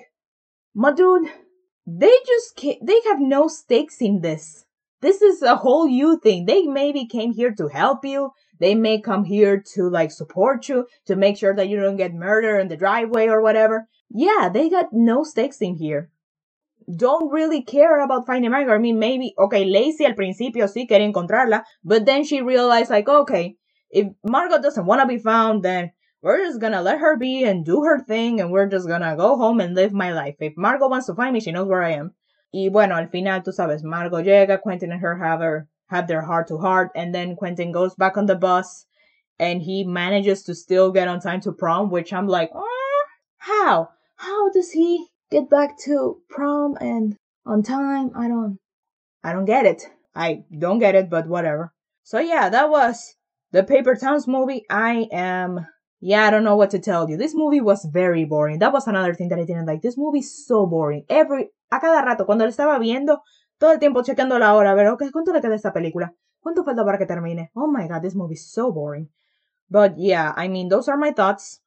my 0.74 0.92
dude, 0.92 1.30
they 1.88 2.14
just 2.28 2.62
they 2.82 3.02
have 3.06 3.20
no 3.20 3.48
stakes 3.48 4.02
in 4.02 4.22
this. 4.22 4.66
This 5.02 5.22
is 5.22 5.42
a 5.42 5.56
whole 5.56 5.88
you 5.88 6.20
thing. 6.20 6.46
They 6.46 6.64
maybe 6.64 7.06
came 7.08 7.34
here 7.34 7.54
to 7.56 7.70
help 7.70 8.04
you. 8.04 8.32
They 8.60 8.76
may 8.76 9.00
come 9.00 9.24
here 9.24 9.64
to 9.76 9.90
like 9.90 10.12
support 10.12 10.68
you, 10.68 10.88
to 11.06 11.16
make 11.16 11.38
sure 11.38 11.56
that 11.56 11.70
you 11.70 11.80
don't 11.80 11.98
get 11.98 12.14
murdered 12.14 12.60
in 12.60 12.68
the 12.68 12.78
driveway 12.78 13.28
or 13.28 13.42
whatever. 13.42 13.88
Yeah, 14.10 14.50
they 14.54 14.70
got 14.70 14.92
no 14.92 15.24
stakes 15.24 15.62
in 15.62 15.76
here. 15.76 16.10
don't 16.96 17.32
really 17.32 17.62
care 17.62 18.00
about 18.00 18.26
finding 18.26 18.52
Margot. 18.52 18.74
I 18.74 18.78
mean, 18.78 19.00
maybe, 19.00 19.34
okay, 19.38 19.66
Lacey 19.66 20.06
al 20.06 20.16
principio 20.16 20.68
sí 20.68 20.88
quería 20.88 21.12
encontrarla, 21.12 21.64
but 21.84 22.06
then 22.06 22.24
she 22.24 22.42
realized, 22.42 22.90
like, 22.90 23.10
okay, 23.10 23.58
if 23.90 24.08
Margot 24.24 24.62
doesn't 24.62 24.86
want 24.86 25.02
to 25.02 25.08
be 25.08 25.18
found, 25.18 25.64
then 25.64 25.92
we're 26.28 26.44
just 26.44 26.60
gonna 26.60 26.82
let 26.82 27.00
her 27.00 27.16
be 27.16 27.46
and 27.46 27.64
do 27.64 27.84
her 27.84 28.04
thing 28.04 28.42
and 28.42 28.52
we're 28.52 28.68
just 28.68 28.86
gonna 28.86 29.16
go 29.16 29.38
home 29.38 29.62
and 29.62 29.74
live 29.74 29.94
my 29.94 30.12
life. 30.12 30.36
If 30.42 30.58
Margot 30.58 30.90
wants 30.90 31.08
to 31.08 31.16
find 31.16 31.34
me, 31.34 31.40
she 31.40 31.54
knows 31.54 31.70
where 31.70 31.82
I 31.82 31.94
am. 31.94 32.16
Y 32.54 32.68
bueno, 32.70 32.96
al 32.96 33.08
final, 33.08 33.40
tú 33.40 33.54
sabes, 33.54 33.82
Margot 33.82 34.22
llega, 34.22 34.62
Quentin 34.62 34.92
and 34.92 35.00
her 35.00 35.18
have, 35.18 35.40
her, 35.40 35.70
have 35.88 36.10
their 36.10 36.24
heart 36.24 36.50
to 36.50 36.58
heart, 36.58 36.92
and 36.96 37.16
then 37.16 37.38
Quentin 37.38 37.72
goes 37.72 37.96
back 37.96 38.18
on 38.18 38.26
the 38.26 38.36
bus 38.36 38.88
and 39.40 39.62
he 39.62 39.86
manages 39.86 40.44
to 40.44 40.54
still 40.54 40.92
get 40.92 41.08
on 41.08 41.22
time 41.22 41.40
to 41.40 41.54
prom, 41.54 41.90
which 41.90 42.12
I'm 42.12 42.28
like, 42.28 42.50
oh, 42.54 43.04
how? 43.38 43.90
How 44.18 44.50
does 44.50 44.72
he 44.72 45.08
get 45.32 45.50
back 45.50 45.78
to 45.86 46.22
prom 46.30 46.76
and 46.82 47.16
on 47.46 47.64
time? 47.64 48.12
I 48.18 48.28
don't, 48.28 48.60
I 49.24 49.32
don't 49.32 49.46
get 49.46 49.66
it. 49.66 49.84
I 50.14 50.44
don't 50.52 50.80
get 50.80 50.96
it, 50.96 51.10
but 51.10 51.26
whatever. 51.26 51.72
So 52.04 52.20
yeah, 52.20 52.50
that 52.50 52.70
was 52.70 53.16
the 53.54 53.64
Paper 53.64 53.96
Towns 53.96 54.28
movie. 54.28 54.66
I 54.70 55.08
am, 55.14 55.66
yeah, 56.00 56.28
I 56.28 56.32
don't 56.32 56.44
know 56.44 56.56
what 56.56 56.70
to 56.72 56.80
tell 56.80 57.10
you. 57.10 57.18
This 57.18 57.34
movie 57.34 57.62
was 57.62 57.86
very 57.86 58.26
boring. 58.26 58.60
That 58.60 58.74
was 58.74 58.88
another 58.88 59.14
thing 59.14 59.30
that 59.30 59.40
I 59.40 59.46
didn't 59.46 59.66
like. 59.66 59.82
This 59.82 59.98
movie 59.98 60.20
is 60.20 60.46
so 60.46 60.66
boring. 60.66 61.06
Every, 61.10 61.50
a 61.72 61.80
cada 61.80 62.06
rato, 62.06 62.26
cuando 62.26 62.46
lo 62.46 62.52
estaba 62.52 62.80
viendo, 62.80 63.22
todo 63.60 63.72
el 63.72 63.80
tiempo 63.80 64.04
chequeando 64.04 64.38
la 64.40 64.54
hora, 64.54 64.72
a 64.72 64.76
ver, 64.76 64.88
ok, 64.88 65.06
¿cuánto 65.12 65.34
le 65.34 65.42
queda 65.42 65.56
esta 65.56 65.74
película? 65.74 66.14
¿Cuánto 66.40 66.64
falta 66.64 66.86
para 66.86 66.98
que 66.98 67.06
termine? 67.06 67.52
Oh 67.56 67.68
my 67.68 67.88
god, 67.88 68.02
this 68.02 68.16
movie 68.16 68.36
is 68.36 68.52
so 68.52 68.72
boring. 68.72 69.10
But 69.70 69.98
yeah, 69.98 70.34
I 70.38 70.48
mean, 70.48 70.70
those 70.70 70.90
are 70.90 70.98
my 70.98 71.14
thoughts. 71.14 71.62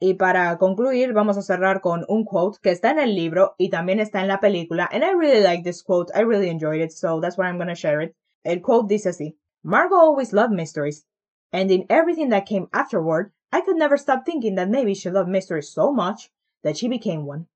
Y 0.00 0.14
para 0.14 0.56
concluir, 0.58 1.12
vamos 1.12 1.36
a 1.36 1.42
cerrar 1.42 1.80
con 1.80 2.04
un 2.08 2.24
quote 2.24 2.58
que 2.62 2.70
está 2.70 2.90
en 2.90 2.98
el 2.98 3.14
libro 3.14 3.54
y 3.58 3.68
también 3.68 4.00
está 4.00 4.20
en 4.20 4.28
la 4.28 4.40
película. 4.40 4.88
And 4.90 5.04
I 5.04 5.12
really 5.12 5.42
like 5.42 5.62
this 5.62 5.82
quote. 5.82 6.10
I 6.14 6.22
really 6.22 6.48
enjoyed 6.48 6.80
it, 6.80 6.90
so 6.90 7.20
that's 7.20 7.36
why 7.36 7.46
I'm 7.46 7.58
gonna 7.58 7.74
share 7.74 8.00
it. 8.02 8.16
El 8.42 8.60
quote 8.60 8.88
dice 8.88 9.06
así. 9.06 9.36
Margot 9.62 9.96
always 9.96 10.32
loved 10.32 10.52
mysteries. 10.52 11.04
And 11.52 11.70
in 11.70 11.84
everything 11.90 12.30
that 12.30 12.46
came 12.46 12.68
afterward, 12.72 13.32
I 13.52 13.62
could 13.62 13.76
never 13.76 13.96
stop 13.96 14.24
thinking 14.24 14.54
that 14.56 14.68
maybe 14.68 14.94
she 14.94 15.10
loved 15.10 15.28
mysteries 15.28 15.70
so 15.70 15.92
much 15.92 16.30
that 16.62 16.76
she 16.76 16.88
became 16.88 17.26
one. 17.26 17.46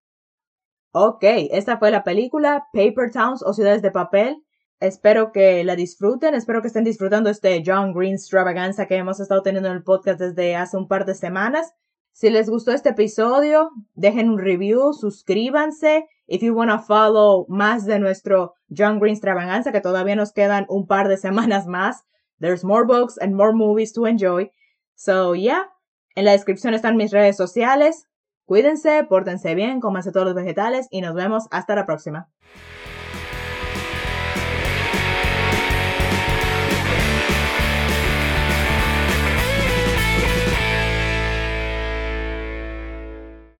Ok, 0.92 1.24
esta 1.50 1.76
fue 1.78 1.90
la 1.90 2.04
película 2.04 2.68
Paper 2.72 3.10
Towns 3.10 3.42
o 3.42 3.52
Ciudades 3.52 3.82
de 3.82 3.90
Papel. 3.90 4.36
Espero 4.80 5.32
que 5.32 5.64
la 5.64 5.76
disfruten, 5.76 6.34
espero 6.34 6.60
que 6.60 6.68
estén 6.68 6.84
disfrutando 6.84 7.30
este 7.30 7.62
John 7.64 7.92
Green 7.92 8.14
extravaganza 8.14 8.86
que 8.86 8.96
hemos 8.96 9.18
estado 9.18 9.42
teniendo 9.42 9.68
en 9.68 9.76
el 9.76 9.82
podcast 9.82 10.20
desde 10.20 10.56
hace 10.56 10.76
un 10.76 10.88
par 10.88 11.04
de 11.04 11.14
semanas. 11.14 11.72
Si 12.12 12.30
les 12.30 12.48
gustó 12.48 12.70
este 12.70 12.90
episodio, 12.90 13.70
dejen 13.94 14.30
un 14.30 14.38
review, 14.38 14.92
suscríbanse. 14.92 16.06
If 16.28 16.42
you 16.42 16.54
want 16.54 16.70
to 16.70 16.78
follow 16.78 17.44
más 17.48 17.86
de 17.86 17.98
nuestro 17.98 18.54
John 18.68 19.00
Green 19.00 19.14
extravaganza, 19.14 19.72
que 19.72 19.80
todavía 19.80 20.14
nos 20.14 20.32
quedan 20.32 20.64
un 20.68 20.86
par 20.86 21.08
de 21.08 21.16
semanas 21.16 21.66
más. 21.66 22.04
There's 22.40 22.64
more 22.64 22.84
books 22.84 23.18
and 23.18 23.34
more 23.34 23.52
movies 23.52 23.92
to 23.94 24.06
enjoy. 24.06 24.50
So, 24.94 25.34
yeah. 25.34 25.74
En 26.16 26.25
la 26.25 26.33
descripción 26.33 26.75
están 26.75 26.97
mis 26.97 27.11
redes 27.11 27.37
sociales. 27.37 28.06
Cuídense, 28.47 29.04
pórtense 29.04 29.54
bien, 29.54 29.80
cómanse 29.80 30.12
todos 30.12 30.26
los 30.26 30.35
vegetales 30.35 30.87
y 30.90 31.00
nos 31.00 31.14
vemos 31.14 31.44
hasta 31.50 31.75
la 31.75 31.87
próxima. 31.87 32.28